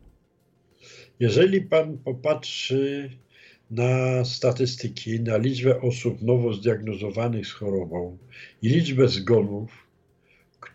Jeżeli 1.20 1.60
pan 1.60 1.98
popatrzy 1.98 3.10
na 3.70 4.24
statystyki, 4.24 5.20
na 5.20 5.36
liczbę 5.36 5.80
osób 5.80 6.22
nowo 6.22 6.52
zdiagnozowanych 6.52 7.46
z 7.46 7.52
chorobą 7.52 8.18
i 8.62 8.68
liczbę 8.68 9.08
zgonów, 9.08 9.83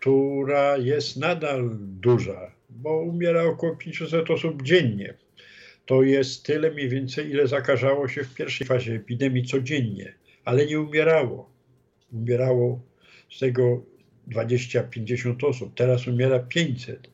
która 0.00 0.76
jest 0.76 1.16
nadal 1.16 1.70
duża, 1.80 2.52
bo 2.70 3.00
umiera 3.00 3.42
około 3.42 3.76
500 3.76 4.30
osób 4.30 4.62
dziennie. 4.62 5.14
To 5.86 6.02
jest 6.02 6.46
tyle 6.46 6.70
mniej 6.70 6.88
więcej, 6.88 7.30
ile 7.30 7.46
zakażało 7.46 8.08
się 8.08 8.24
w 8.24 8.34
pierwszej 8.34 8.66
fazie 8.66 8.94
epidemii 8.94 9.44
codziennie, 9.44 10.14
ale 10.44 10.66
nie 10.66 10.80
umierało. 10.80 11.50
Umierało 12.12 12.80
z 13.30 13.38
tego 13.38 13.82
20-50 14.28 15.46
osób, 15.46 15.74
teraz 15.74 16.06
umiera 16.06 16.38
500 16.38 17.10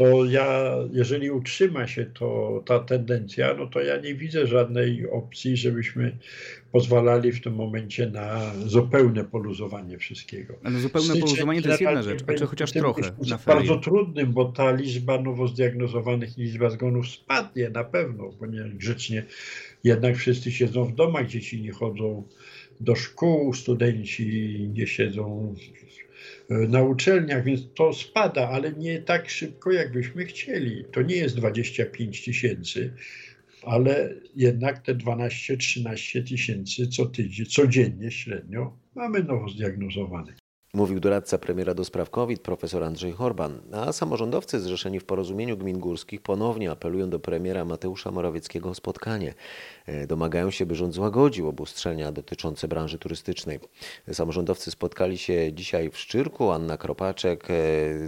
to 0.00 0.24
ja, 0.24 0.76
jeżeli 0.92 1.30
utrzyma 1.30 1.86
się 1.86 2.06
to, 2.06 2.62
ta 2.66 2.78
tendencja, 2.78 3.54
no 3.54 3.66
to 3.66 3.80
ja 3.80 3.96
nie 3.96 4.14
widzę 4.14 4.46
żadnej 4.46 5.10
opcji, 5.10 5.56
żebyśmy 5.56 6.16
pozwalali 6.72 7.32
w 7.32 7.40
tym 7.40 7.54
momencie 7.54 8.06
na 8.06 8.52
zupełne 8.66 9.24
poluzowanie 9.24 9.98
wszystkiego. 9.98 10.54
Ale 10.64 10.78
zupełne 10.78 11.16
poluzowanie 11.16 11.62
to 11.62 11.68
jest 11.68 11.80
jedna 11.80 12.02
rzecz, 12.02 12.20
a 12.26 12.34
czy 12.34 12.46
chociaż 12.46 12.72
trochę 12.72 13.02
na 13.28 13.38
Bardzo 13.46 13.76
trudnym, 13.76 14.32
bo 14.32 14.44
ta 14.44 14.72
liczba 14.72 15.20
nowo 15.20 15.48
zdiagnozowanych 15.48 16.38
i 16.38 16.42
liczba 16.42 16.70
zgonów 16.70 17.08
spadnie 17.08 17.70
na 17.70 17.84
pewno, 17.84 18.30
ponieważ 18.38 18.74
grzecznie 18.74 19.26
jednak 19.84 20.16
wszyscy 20.16 20.52
siedzą 20.52 20.84
w 20.84 20.94
domach, 20.94 21.26
dzieci 21.26 21.62
nie 21.62 21.72
chodzą 21.72 22.28
do 22.80 22.94
szkół, 22.94 23.54
studenci 23.54 24.68
nie 24.74 24.86
siedzą 24.86 25.54
na 26.48 26.82
uczelniach, 26.82 27.44
więc 27.44 27.60
to 27.74 27.92
spada, 27.92 28.48
ale 28.48 28.72
nie 28.72 29.02
tak 29.02 29.30
szybko, 29.30 29.72
jakbyśmy 29.72 30.24
chcieli. 30.24 30.84
To 30.92 31.02
nie 31.02 31.16
jest 31.16 31.36
25 31.36 32.24
tysięcy, 32.24 32.92
ale 33.62 34.14
jednak 34.36 34.78
te 34.78 34.94
12-13 34.94 36.28
tysięcy 36.28 36.88
co 36.88 37.06
tydzień, 37.06 37.46
codziennie 37.46 38.10
średnio 38.10 38.76
mamy 38.94 39.24
nowo 39.24 39.48
zdiagnozowanych. 39.48 40.39
Mówił 40.74 41.00
doradca 41.00 41.38
premiera 41.38 41.74
do 41.74 41.84
spraw 41.84 42.10
COVID 42.10 42.42
profesor 42.42 42.84
Andrzej 42.84 43.12
Horban, 43.12 43.60
a 43.72 43.92
samorządowcy 43.92 44.60
zrzeszeni 44.60 45.00
w 45.00 45.04
porozumieniu 45.04 45.56
gmin 45.56 45.78
górskich 45.78 46.22
ponownie 46.22 46.70
apelują 46.70 47.10
do 47.10 47.18
premiera 47.18 47.64
Mateusza 47.64 48.10
Morawieckiego 48.10 48.70
o 48.70 48.74
spotkanie. 48.74 49.34
E, 49.86 50.06
domagają 50.06 50.50
się, 50.50 50.66
by 50.66 50.74
rząd 50.74 50.94
złagodził 50.94 51.48
obostrzenia 51.48 52.12
dotyczące 52.12 52.68
branży 52.68 52.98
turystycznej. 52.98 53.60
Samorządowcy 54.12 54.70
spotkali 54.70 55.18
się 55.18 55.52
dzisiaj 55.52 55.90
w 55.90 55.98
Szczyrku. 55.98 56.50
Anna 56.50 56.76
Kropaczek 56.76 57.48
e, 57.50 57.54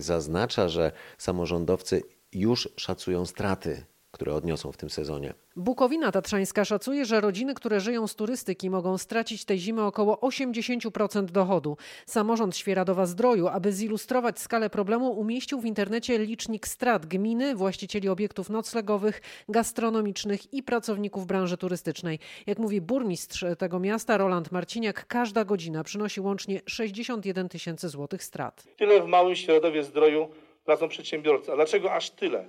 zaznacza, 0.01 0.69
że 0.69 0.93
samorządowcy 1.19 2.03
już 2.33 2.69
szacują 2.77 3.27
straty 3.27 3.85
które 4.13 4.35
odniosą 4.35 4.73
w 4.73 4.77
tym 4.77 4.91
sezonie. 4.91 5.35
Bukowina 5.57 6.13
Tatrzańska 6.13 6.65
szacuje, 6.65 7.05
że 7.05 7.21
rodziny, 7.21 7.55
które 7.55 7.81
żyją 7.81 8.07
z 8.07 8.15
turystyki 8.15 8.71
mogą 8.71 8.99
stracić 8.99 9.45
tej 9.45 9.59
zimy 9.59 9.83
około 9.83 10.17
80% 10.17 11.25
dochodu. 11.25 11.77
Samorząd 12.07 12.57
Świeradowa-Zdroju, 12.57 13.49
aby 13.53 13.73
zilustrować 13.73 14.41
skalę 14.41 14.71
problemu, 14.71 15.11
umieścił 15.11 15.61
w 15.61 15.65
internecie 15.65 16.19
licznik 16.19 16.69
strat 16.69 17.07
gminy, 17.07 17.55
właścicieli 17.55 18.09
obiektów 18.09 18.51
noclegowych, 18.51 19.21
gastronomicznych 19.49 20.55
i 20.55 20.63
pracowników 20.63 21.27
branży 21.27 21.57
turystycznej. 21.57 22.19
Jak 22.47 22.59
mówi 22.59 22.81
burmistrz 22.81 23.45
tego 23.59 23.81
miasta 23.81 24.17
Roland 24.17 24.53
Marciniak, 24.53 25.07
każda 25.07 25.45
godzina 25.45 25.85
przynosi 25.85 26.21
łącznie 26.21 26.61
61 26.67 27.49
tysięcy 27.49 27.89
złotych 27.89 28.25
strat. 28.25 28.65
Tyle 28.77 29.03
w 29.03 29.07
małym 29.07 29.37
Świeradowie 29.37 29.83
Zdroju 29.83 30.29
tracą 30.65 30.89
przedsiębiorcy. 30.89 31.53
A 31.53 31.57
dlaczego 31.57 31.93
aż 31.93 32.11
tyle? 32.11 32.45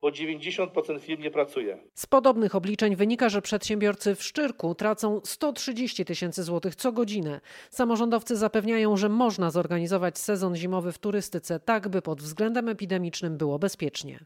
Bo 0.00 0.08
90% 0.08 1.00
firm 1.00 1.22
nie 1.22 1.30
pracuje. 1.30 1.78
Z 1.94 2.06
podobnych 2.06 2.54
obliczeń 2.54 2.96
wynika, 2.96 3.28
że 3.28 3.42
przedsiębiorcy 3.42 4.14
w 4.14 4.22
Szczyrku 4.22 4.74
tracą 4.74 5.20
130 5.24 6.04
tysięcy 6.04 6.42
złotych 6.42 6.76
co 6.76 6.92
godzinę. 6.92 7.40
Samorządowcy 7.70 8.36
zapewniają, 8.36 8.96
że 8.96 9.08
można 9.08 9.50
zorganizować 9.50 10.18
sezon 10.18 10.56
zimowy 10.56 10.92
w 10.92 10.98
turystyce 10.98 11.60
tak, 11.60 11.88
by 11.88 12.02
pod 12.02 12.22
względem 12.22 12.68
epidemicznym 12.68 13.36
było 13.36 13.58
bezpiecznie. 13.58 14.20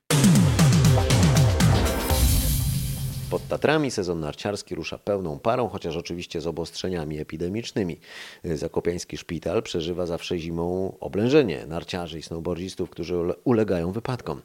Pod 3.30 3.48
Tatrami 3.48 3.90
sezon 3.90 4.20
narciarski 4.20 4.74
rusza 4.74 4.98
pełną 4.98 5.38
parą, 5.38 5.68
chociaż 5.68 5.96
oczywiście 5.96 6.40
z 6.40 6.46
obostrzeniami 6.46 7.18
epidemicznymi. 7.18 8.00
Zakopiański 8.44 9.16
szpital 9.16 9.62
przeżywa 9.62 10.06
zawsze 10.06 10.38
zimą 10.38 10.96
oblężenie 11.00 11.66
narciarzy 11.66 12.18
i 12.18 12.22
snowboardzistów, 12.22 12.90
którzy 12.90 13.16
ulegają 13.44 13.92
wypadkom. 13.92 14.42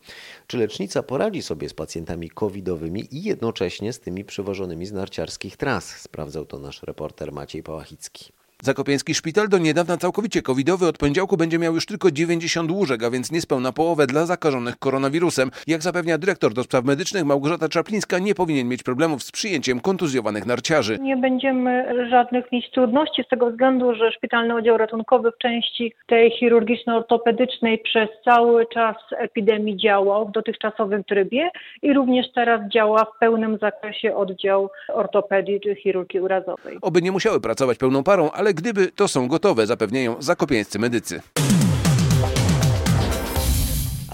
Czy 0.47 0.57
lecznica 0.57 1.03
poradzi 1.03 1.41
sobie 1.41 1.69
z 1.69 1.73
pacjentami 1.73 2.29
covidowymi 2.29 3.15
i 3.15 3.23
jednocześnie 3.23 3.93
z 3.93 3.99
tymi 3.99 4.25
przywożonymi 4.25 4.85
z 4.85 4.91
narciarskich 4.91 5.57
tras? 5.57 5.85
Sprawdzał 5.85 6.45
to 6.45 6.59
nasz 6.59 6.83
reporter 6.83 7.31
Maciej 7.31 7.63
Pałachicki. 7.63 8.34
Zakopiański 8.63 9.15
szpital 9.15 9.49
do 9.49 9.57
niedawna 9.57 9.97
całkowicie 9.97 10.41
covidowy 10.41 10.87
od 10.87 10.97
poniedziałku 10.97 11.37
będzie 11.37 11.59
miał 11.59 11.75
już 11.75 11.85
tylko 11.85 12.11
90 12.11 12.71
łóżek, 12.71 13.03
a 13.03 13.09
więc 13.09 13.31
niespełna 13.31 13.71
połowę 13.71 14.07
dla 14.07 14.25
zakażonych 14.25 14.77
koronawirusem. 14.79 15.51
Jak 15.67 15.81
zapewnia 15.81 16.17
dyrektor 16.17 16.53
do 16.53 16.63
spraw 16.63 16.85
medycznych 16.85 17.25
Małgorzata 17.25 17.69
Czaplińska, 17.69 18.19
nie 18.19 18.35
powinien 18.35 18.67
mieć 18.67 18.83
problemów 18.83 19.23
z 19.23 19.31
przyjęciem 19.31 19.79
kontuzjowanych 19.79 20.45
narciarzy. 20.45 20.97
Nie 21.01 21.17
będziemy 21.17 21.85
żadnych 22.09 22.51
mieć 22.51 22.71
trudności 22.71 23.23
z 23.23 23.27
tego 23.27 23.51
względu, 23.51 23.95
że 23.95 24.11
szpitalny 24.11 24.55
oddział 24.55 24.77
ratunkowy 24.77 25.31
w 25.31 25.37
części 25.37 25.93
tej 26.07 26.31
chirurgiczno-ortopedycznej 26.31 27.77
przez 27.83 28.09
cały 28.25 28.65
czas 28.65 28.95
epidemii 29.17 29.77
działał 29.77 30.27
w 30.27 30.31
dotychczasowym 30.31 31.03
trybie 31.03 31.49
i 31.81 31.93
również 31.93 32.25
teraz 32.35 32.61
działa 32.71 33.05
w 33.05 33.19
pełnym 33.19 33.57
zakresie 33.57 34.15
oddział 34.15 34.69
ortopedii 34.93 35.59
czy 35.61 35.75
chirurgii 35.75 36.19
urazowej. 36.19 36.77
Oby 36.81 37.01
nie 37.01 37.11
musiały 37.11 37.41
pracować 37.41 37.77
pełną 37.77 38.03
parą, 38.03 38.31
ale 38.31 38.44
gdyby, 38.53 38.91
to 38.91 39.07
są 39.07 39.27
gotowe, 39.27 39.67
zapewniają 39.67 40.15
zakopieńscy 40.21 40.79
medycy. 40.79 41.21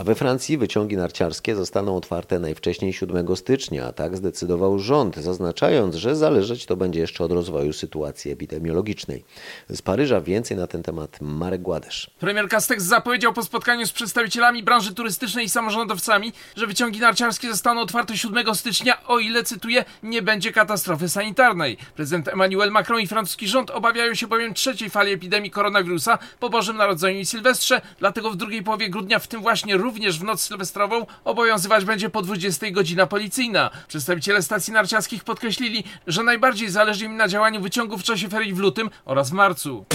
A 0.01 0.03
we 0.03 0.15
Francji 0.15 0.57
wyciągi 0.57 0.97
narciarskie 0.97 1.55
zostaną 1.55 1.97
otwarte 1.97 2.39
najwcześniej 2.39 2.93
7 2.93 3.35
stycznia. 3.35 3.91
Tak 3.91 4.17
zdecydował 4.17 4.79
rząd, 4.79 5.15
zaznaczając, 5.15 5.95
że 5.95 6.15
zależeć 6.15 6.65
to 6.65 6.75
będzie 6.75 6.99
jeszcze 6.99 7.23
od 7.23 7.31
rozwoju 7.31 7.73
sytuacji 7.73 8.31
epidemiologicznej. 8.31 9.23
Z 9.69 9.81
Paryża 9.81 10.21
więcej 10.21 10.57
na 10.57 10.67
ten 10.67 10.83
temat 10.83 11.21
Marek 11.21 11.61
Gładesz. 11.61 12.11
Premier 12.19 12.49
Castex 12.49 12.83
zapowiedział 12.83 13.33
po 13.33 13.43
spotkaniu 13.43 13.85
z 13.85 13.91
przedstawicielami 13.91 14.63
branży 14.63 14.93
turystycznej 14.93 15.45
i 15.45 15.49
samorządowcami, 15.49 16.33
że 16.55 16.67
wyciągi 16.67 16.99
narciarskie 16.99 17.49
zostaną 17.49 17.81
otwarte 17.81 18.17
7 18.17 18.55
stycznia, 18.55 19.07
o 19.07 19.19
ile, 19.19 19.43
cytuję, 19.43 19.85
nie 20.03 20.21
będzie 20.21 20.51
katastrofy 20.51 21.09
sanitarnej. 21.09 21.77
Prezydent 21.95 22.27
Emmanuel 22.27 22.71
Macron 22.71 23.01
i 23.01 23.07
francuski 23.07 23.47
rząd 23.47 23.69
obawiają 23.69 24.15
się 24.15 24.27
bowiem 24.27 24.53
trzeciej 24.53 24.89
fali 24.89 25.11
epidemii 25.11 25.51
koronawirusa 25.51 26.17
po 26.39 26.49
Bożym 26.49 26.77
Narodzeniu 26.77 27.19
i 27.19 27.25
Sylwestrze, 27.25 27.81
dlatego 27.99 28.31
w 28.31 28.35
drugiej 28.35 28.63
połowie 28.63 28.89
grudnia, 28.89 29.19
w 29.19 29.27
tym 29.27 29.41
właśnie 29.41 29.77
również 29.77 29.90
w 29.91 30.23
noc 30.23 30.41
sylwestrową, 30.41 31.05
obowiązywać 31.23 31.85
będzie 31.85 32.09
po 32.09 32.21
20 32.21 32.71
godzina 32.71 33.07
policyjna. 33.07 33.69
Przedstawiciele 33.87 34.41
stacji 34.41 34.73
narciarskich 34.73 35.23
podkreślili, 35.23 35.83
że 36.07 36.23
najbardziej 36.23 36.69
zależy 36.69 37.05
im 37.05 37.17
na 37.17 37.27
działaniu 37.27 37.61
wyciągów 37.61 38.01
w 38.01 38.03
czasie 38.03 38.29
ferii 38.29 38.53
w 38.53 38.59
lutym 38.59 38.89
oraz 39.05 39.29
w 39.29 39.33
marcu. 39.33 39.85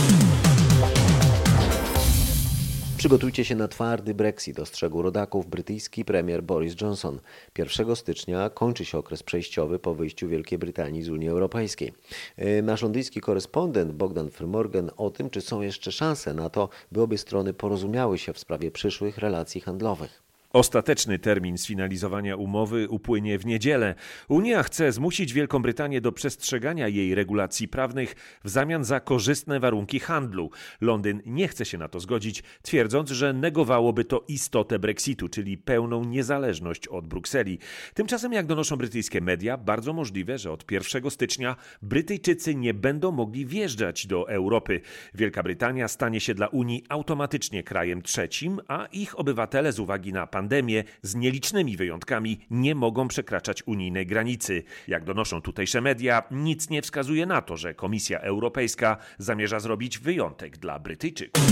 Przygotujcie 2.96 3.44
się 3.44 3.54
na 3.54 3.68
twardy 3.68 4.14
Brexit, 4.14 4.58
ostrzegł 4.58 5.02
rodaków 5.02 5.46
brytyjski 5.46 6.04
premier 6.04 6.42
Boris 6.42 6.80
Johnson. 6.80 7.20
1 7.58 7.96
stycznia 7.96 8.50
kończy 8.50 8.84
się 8.84 8.98
okres 8.98 9.22
przejściowy 9.22 9.78
po 9.78 9.94
wyjściu 9.94 10.28
Wielkiej 10.28 10.58
Brytanii 10.58 11.02
z 11.02 11.08
Unii 11.08 11.28
Europejskiej. 11.28 11.92
Yy, 12.38 12.62
Nasz 12.62 12.82
londyński 12.82 13.20
korespondent 13.20 13.92
Bogdan 13.92 14.30
Firmorgan 14.30 14.90
o 14.96 15.10
tym, 15.10 15.30
czy 15.30 15.40
są 15.40 15.60
jeszcze 15.60 15.92
szanse 15.92 16.34
na 16.34 16.50
to, 16.50 16.68
by 16.92 17.02
obie 17.02 17.18
strony 17.18 17.54
porozumiały 17.54 18.18
się 18.18 18.32
w 18.32 18.38
sprawie 18.38 18.70
przyszłych 18.70 19.18
relacji 19.18 19.60
handlowych. 19.60 20.25
Ostateczny 20.52 21.18
termin 21.18 21.58
sfinalizowania 21.58 22.36
umowy 22.36 22.88
upłynie 22.88 23.38
w 23.38 23.46
niedzielę. 23.46 23.94
Unia 24.28 24.62
chce 24.62 24.92
zmusić 24.92 25.32
Wielką 25.32 25.62
Brytanię 25.62 26.00
do 26.00 26.12
przestrzegania 26.12 26.88
jej 26.88 27.14
regulacji 27.14 27.68
prawnych 27.68 28.14
w 28.44 28.50
zamian 28.50 28.84
za 28.84 29.00
korzystne 29.00 29.60
warunki 29.60 30.00
handlu. 30.00 30.50
Londyn 30.80 31.22
nie 31.26 31.48
chce 31.48 31.64
się 31.64 31.78
na 31.78 31.88
to 31.88 32.00
zgodzić, 32.00 32.42
twierdząc, 32.62 33.10
że 33.10 33.32
negowałoby 33.32 34.04
to 34.04 34.24
istotę 34.28 34.78
Brexitu, 34.78 35.28
czyli 35.28 35.58
pełną 35.58 36.04
niezależność 36.04 36.88
od 36.88 37.06
Brukseli. 37.06 37.58
Tymczasem, 37.94 38.32
jak 38.32 38.46
donoszą 38.46 38.76
brytyjskie 38.76 39.20
media, 39.20 39.56
bardzo 39.56 39.92
możliwe, 39.92 40.38
że 40.38 40.52
od 40.52 40.72
1 40.72 41.10
stycznia 41.10 41.56
Brytyjczycy 41.82 42.54
nie 42.54 42.74
będą 42.74 43.12
mogli 43.12 43.46
wjeżdżać 43.46 44.06
do 44.06 44.28
Europy. 44.28 44.80
Wielka 45.14 45.42
Brytania 45.42 45.88
stanie 45.88 46.20
się 46.20 46.34
dla 46.34 46.46
Unii 46.46 46.84
automatycznie 46.88 47.62
krajem 47.62 48.02
trzecim, 48.02 48.60
a 48.68 48.86
ich 48.92 49.18
obywatele 49.18 49.72
z 49.72 49.78
uwagi 49.78 50.12
na 50.12 50.26
pandemię 50.36 50.84
z 51.02 51.14
nielicznymi 51.14 51.76
wyjątkami 51.76 52.40
nie 52.50 52.74
mogą 52.74 53.08
przekraczać 53.08 53.66
unijnej 53.66 54.06
granicy. 54.06 54.62
Jak 54.88 55.04
donoszą 55.04 55.42
tutejsze 55.42 55.80
media, 55.80 56.22
nic 56.30 56.70
nie 56.70 56.82
wskazuje 56.82 57.26
na 57.26 57.42
to, 57.42 57.56
że 57.56 57.74
Komisja 57.74 58.20
Europejska 58.20 58.96
zamierza 59.18 59.60
zrobić 59.60 59.98
wyjątek 59.98 60.58
dla 60.58 60.78
Brytyjczyków. 60.78 61.42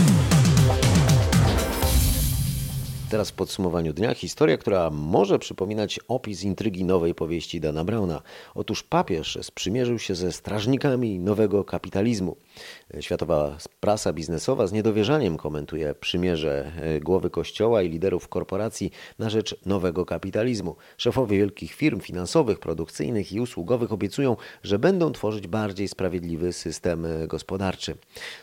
Teraz 3.10 3.30
w 3.30 3.34
podsumowaniu 3.34 3.92
dnia 3.92 4.14
historia, 4.14 4.56
która 4.56 4.90
może 4.90 5.38
przypominać 5.38 6.00
opis 6.08 6.42
intrygi 6.42 6.84
nowej 6.84 7.14
powieści 7.14 7.60
Dana 7.60 7.84
Browna. 7.84 8.22
Otóż 8.54 8.82
papież 8.82 9.38
sprzymierzył 9.42 9.98
się 9.98 10.14
ze 10.14 10.32
strażnikami 10.32 11.18
nowego 11.18 11.64
kapitalizmu. 11.64 12.36
Światowa 13.00 13.58
prasa 13.80 14.12
biznesowa 14.12 14.66
z 14.66 14.72
niedowierzaniem 14.72 15.36
komentuje 15.36 15.94
przymierze 15.94 16.72
e, 16.76 17.00
głowy 17.00 17.30
kościoła 17.30 17.82
i 17.82 17.88
liderów 17.88 18.28
korporacji 18.28 18.90
na 19.18 19.30
rzecz 19.30 19.56
nowego 19.66 20.06
kapitalizmu. 20.06 20.76
Szefowie 20.96 21.38
wielkich 21.38 21.72
firm 21.72 22.00
finansowych, 22.00 22.58
produkcyjnych 22.58 23.32
i 23.32 23.40
usługowych 23.40 23.92
obiecują, 23.92 24.36
że 24.62 24.78
będą 24.78 25.12
tworzyć 25.12 25.46
bardziej 25.46 25.88
sprawiedliwy 25.88 26.52
system 26.52 27.06
e, 27.06 27.26
gospodarczy. 27.26 27.96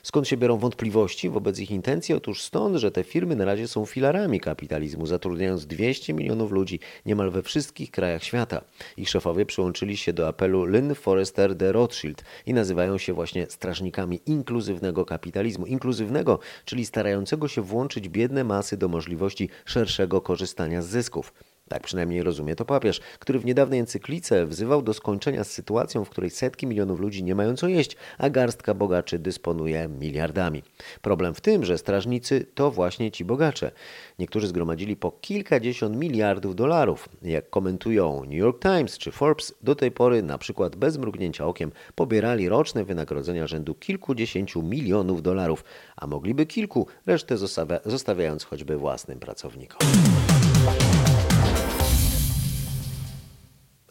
Skąd 0.03 0.27
się 0.27 0.37
biorą 0.37 0.57
wątpliwości 0.57 1.29
wobec 1.29 1.59
ich 1.59 1.71
intencji? 1.71 2.15
Otóż 2.15 2.43
stąd, 2.43 2.77
że 2.77 2.91
te 2.91 3.03
firmy 3.03 3.35
na 3.35 3.45
razie 3.45 3.67
są 3.67 3.85
filarami 3.85 4.39
kapitalizmu, 4.39 5.05
zatrudniając 5.05 5.65
200 5.65 6.13
milionów 6.13 6.51
ludzi 6.51 6.79
niemal 7.05 7.31
we 7.31 7.43
wszystkich 7.43 7.91
krajach 7.91 8.23
świata. 8.23 8.61
Ich 8.97 9.09
szefowie 9.09 9.45
przyłączyli 9.45 9.97
się 9.97 10.13
do 10.13 10.27
apelu 10.27 10.65
Lynn 10.65 10.95
Forrester 10.95 11.55
de 11.55 11.71
Rothschild 11.71 12.23
i 12.45 12.53
nazywają 12.53 12.97
się 12.97 13.13
właśnie 13.13 13.45
strażnikami 13.49 14.00
inkluzywnego 14.25 15.05
kapitalizmu. 15.05 15.65
Inkluzywnego, 15.65 16.39
czyli 16.65 16.85
starającego 16.85 17.47
się 17.47 17.61
włączyć 17.61 18.09
biedne 18.09 18.43
masy 18.43 18.77
do 18.77 18.87
możliwości 18.87 19.49
szerszego 19.65 20.21
korzystania 20.21 20.81
z 20.81 20.87
zysków. 20.87 21.33
Tak 21.71 21.83
przynajmniej 21.83 22.23
rozumie 22.23 22.55
to 22.55 22.65
papież, 22.65 23.01
który 23.19 23.39
w 23.39 23.45
niedawnej 23.45 23.79
encyklice 23.79 24.45
wzywał 24.45 24.81
do 24.81 24.93
skończenia 24.93 25.43
z 25.43 25.51
sytuacją, 25.51 26.05
w 26.05 26.09
której 26.09 26.29
setki 26.29 26.67
milionów 26.67 26.99
ludzi 26.99 27.23
nie 27.23 27.35
mają 27.35 27.55
co 27.55 27.67
jeść, 27.67 27.97
a 28.17 28.29
garstka 28.29 28.73
bogaczy 28.73 29.19
dysponuje 29.19 29.87
miliardami. 29.87 30.63
Problem 31.01 31.33
w 31.33 31.41
tym, 31.41 31.65
że 31.65 31.77
strażnicy 31.77 32.45
to 32.55 32.71
właśnie 32.71 33.11
ci 33.11 33.25
bogacze. 33.25 33.71
Niektórzy 34.19 34.47
zgromadzili 34.47 34.95
po 34.95 35.11
kilkadziesiąt 35.11 35.95
miliardów 35.95 36.55
dolarów. 36.55 37.09
Jak 37.21 37.49
komentują 37.49 38.21
New 38.23 38.33
York 38.33 38.61
Times 38.61 38.97
czy 38.97 39.11
Forbes, 39.11 39.53
do 39.61 39.75
tej 39.75 39.91
pory 39.91 40.23
na 40.23 40.37
przykład 40.37 40.75
bez 40.75 40.97
mrugnięcia 40.97 41.45
okiem 41.45 41.71
pobierali 41.95 42.49
roczne 42.49 42.83
wynagrodzenia 42.83 43.47
rzędu 43.47 43.75
kilkudziesięciu 43.75 44.63
milionów 44.63 45.21
dolarów, 45.21 45.63
a 45.95 46.07
mogliby 46.07 46.45
kilku, 46.45 46.87
resztę 47.05 47.37
zostawia 47.37 47.79
zostawiając 47.85 48.43
choćby 48.43 48.77
własnym 48.77 49.19
pracownikom. 49.19 49.79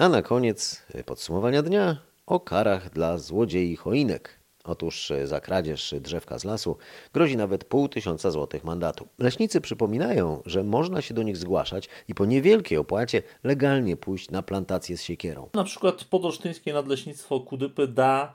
A 0.00 0.08
na 0.08 0.22
koniec 0.22 0.82
podsumowania 1.06 1.62
dnia 1.62 1.96
o 2.26 2.40
karach 2.40 2.90
dla 2.90 3.18
złodziei 3.18 3.76
choinek. 3.76 4.40
Otóż 4.64 5.12
za 5.24 5.40
kradzież 5.40 5.94
drzewka 6.00 6.38
z 6.38 6.44
lasu 6.44 6.76
grozi 7.12 7.36
nawet 7.36 7.64
pół 7.64 7.88
tysiąca 7.88 8.30
złotych 8.30 8.64
mandatu. 8.64 9.08
Leśnicy 9.18 9.60
przypominają, 9.60 10.42
że 10.46 10.64
można 10.64 11.02
się 11.02 11.14
do 11.14 11.22
nich 11.22 11.36
zgłaszać 11.36 11.88
i 12.08 12.14
po 12.14 12.24
niewielkiej 12.24 12.78
opłacie 12.78 13.22
legalnie 13.44 13.96
pójść 13.96 14.30
na 14.30 14.42
plantację 14.42 14.96
z 14.96 15.02
siekierą. 15.02 15.48
Na 15.54 15.64
przykład 15.64 16.04
Podolsztyńskie 16.04 16.72
Nadleśnictwo 16.72 17.40
Kudypy 17.40 17.88
da 17.88 18.32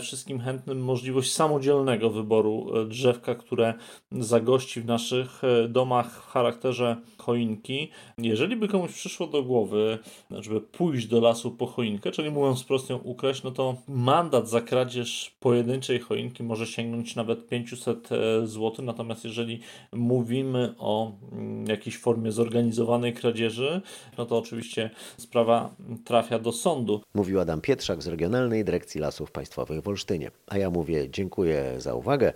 wszystkim 0.00 0.40
chętnym 0.40 0.80
możliwość 0.80 1.32
samodzielnego 1.34 2.10
wyboru 2.10 2.66
e, 2.74 2.84
drzewka, 2.84 3.34
które 3.34 3.74
zagości 4.12 4.80
w 4.80 4.86
naszych 4.86 5.44
e, 5.44 5.68
domach 5.68 6.22
w 6.22 6.26
charakterze 6.26 6.96
choinki. 7.18 7.90
Jeżeli 8.18 8.56
by 8.56 8.68
komuś 8.68 8.92
przyszło 8.92 9.26
do 9.26 9.42
głowy, 9.42 9.98
żeby 10.30 10.60
pójść 10.60 11.06
do 11.06 11.20
lasu 11.20 11.50
po 11.50 11.66
choinkę, 11.66 12.10
czyli 12.10 12.30
mówiąc 12.30 12.62
wprost 12.62 12.90
ją 12.90 12.96
ukraść, 12.96 13.42
no 13.42 13.50
to 13.50 13.76
mandat 13.88 14.48
za 14.48 14.60
kradzież 14.60 15.36
pojedynczej 15.40 15.98
choinki 15.98 16.42
może 16.42 16.66
sięgnąć 16.66 17.16
nawet 17.16 17.48
500 17.48 18.08
zł. 18.44 18.72
Natomiast 18.82 19.24
jeżeli 19.24 19.60
mówimy 19.92 20.74
o 20.78 21.12
mm, 21.32 21.66
jakiejś 21.66 21.98
formie 21.98 22.32
zorganizowanej 22.32 23.12
kradzieży, 23.12 23.80
no 24.18 24.26
to 24.26 24.38
oczywiście 24.38 24.90
sprawa 25.16 25.74
trafia 26.04 26.38
do 26.38 26.52
sądu. 26.52 27.00
Mówił 27.14 27.40
Adam 27.40 27.60
Pietrzak 27.60 28.02
z 28.02 28.06
Regionalnej 28.06 28.64
Dyrekcji 28.64 29.00
Lasów 29.00 29.30
Państwowych 29.30 29.65
w 29.82 29.88
Olsztynie. 29.88 30.30
A 30.46 30.58
ja 30.58 30.70
mówię 30.70 31.10
dziękuję 31.10 31.74
za 31.78 31.94
uwagę. 31.94 32.32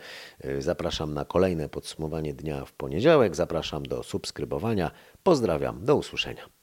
Zapraszam 0.59 1.14
na 1.14 1.25
kolejne 1.25 1.69
podsumowanie 1.69 2.35
dnia 2.35 2.64
w 2.64 2.73
poniedziałek. 2.73 3.35
Zapraszam 3.35 3.83
do 3.83 4.03
subskrybowania. 4.03 4.90
Pozdrawiam, 5.23 5.85
do 5.85 5.97
usłyszenia. 5.97 6.60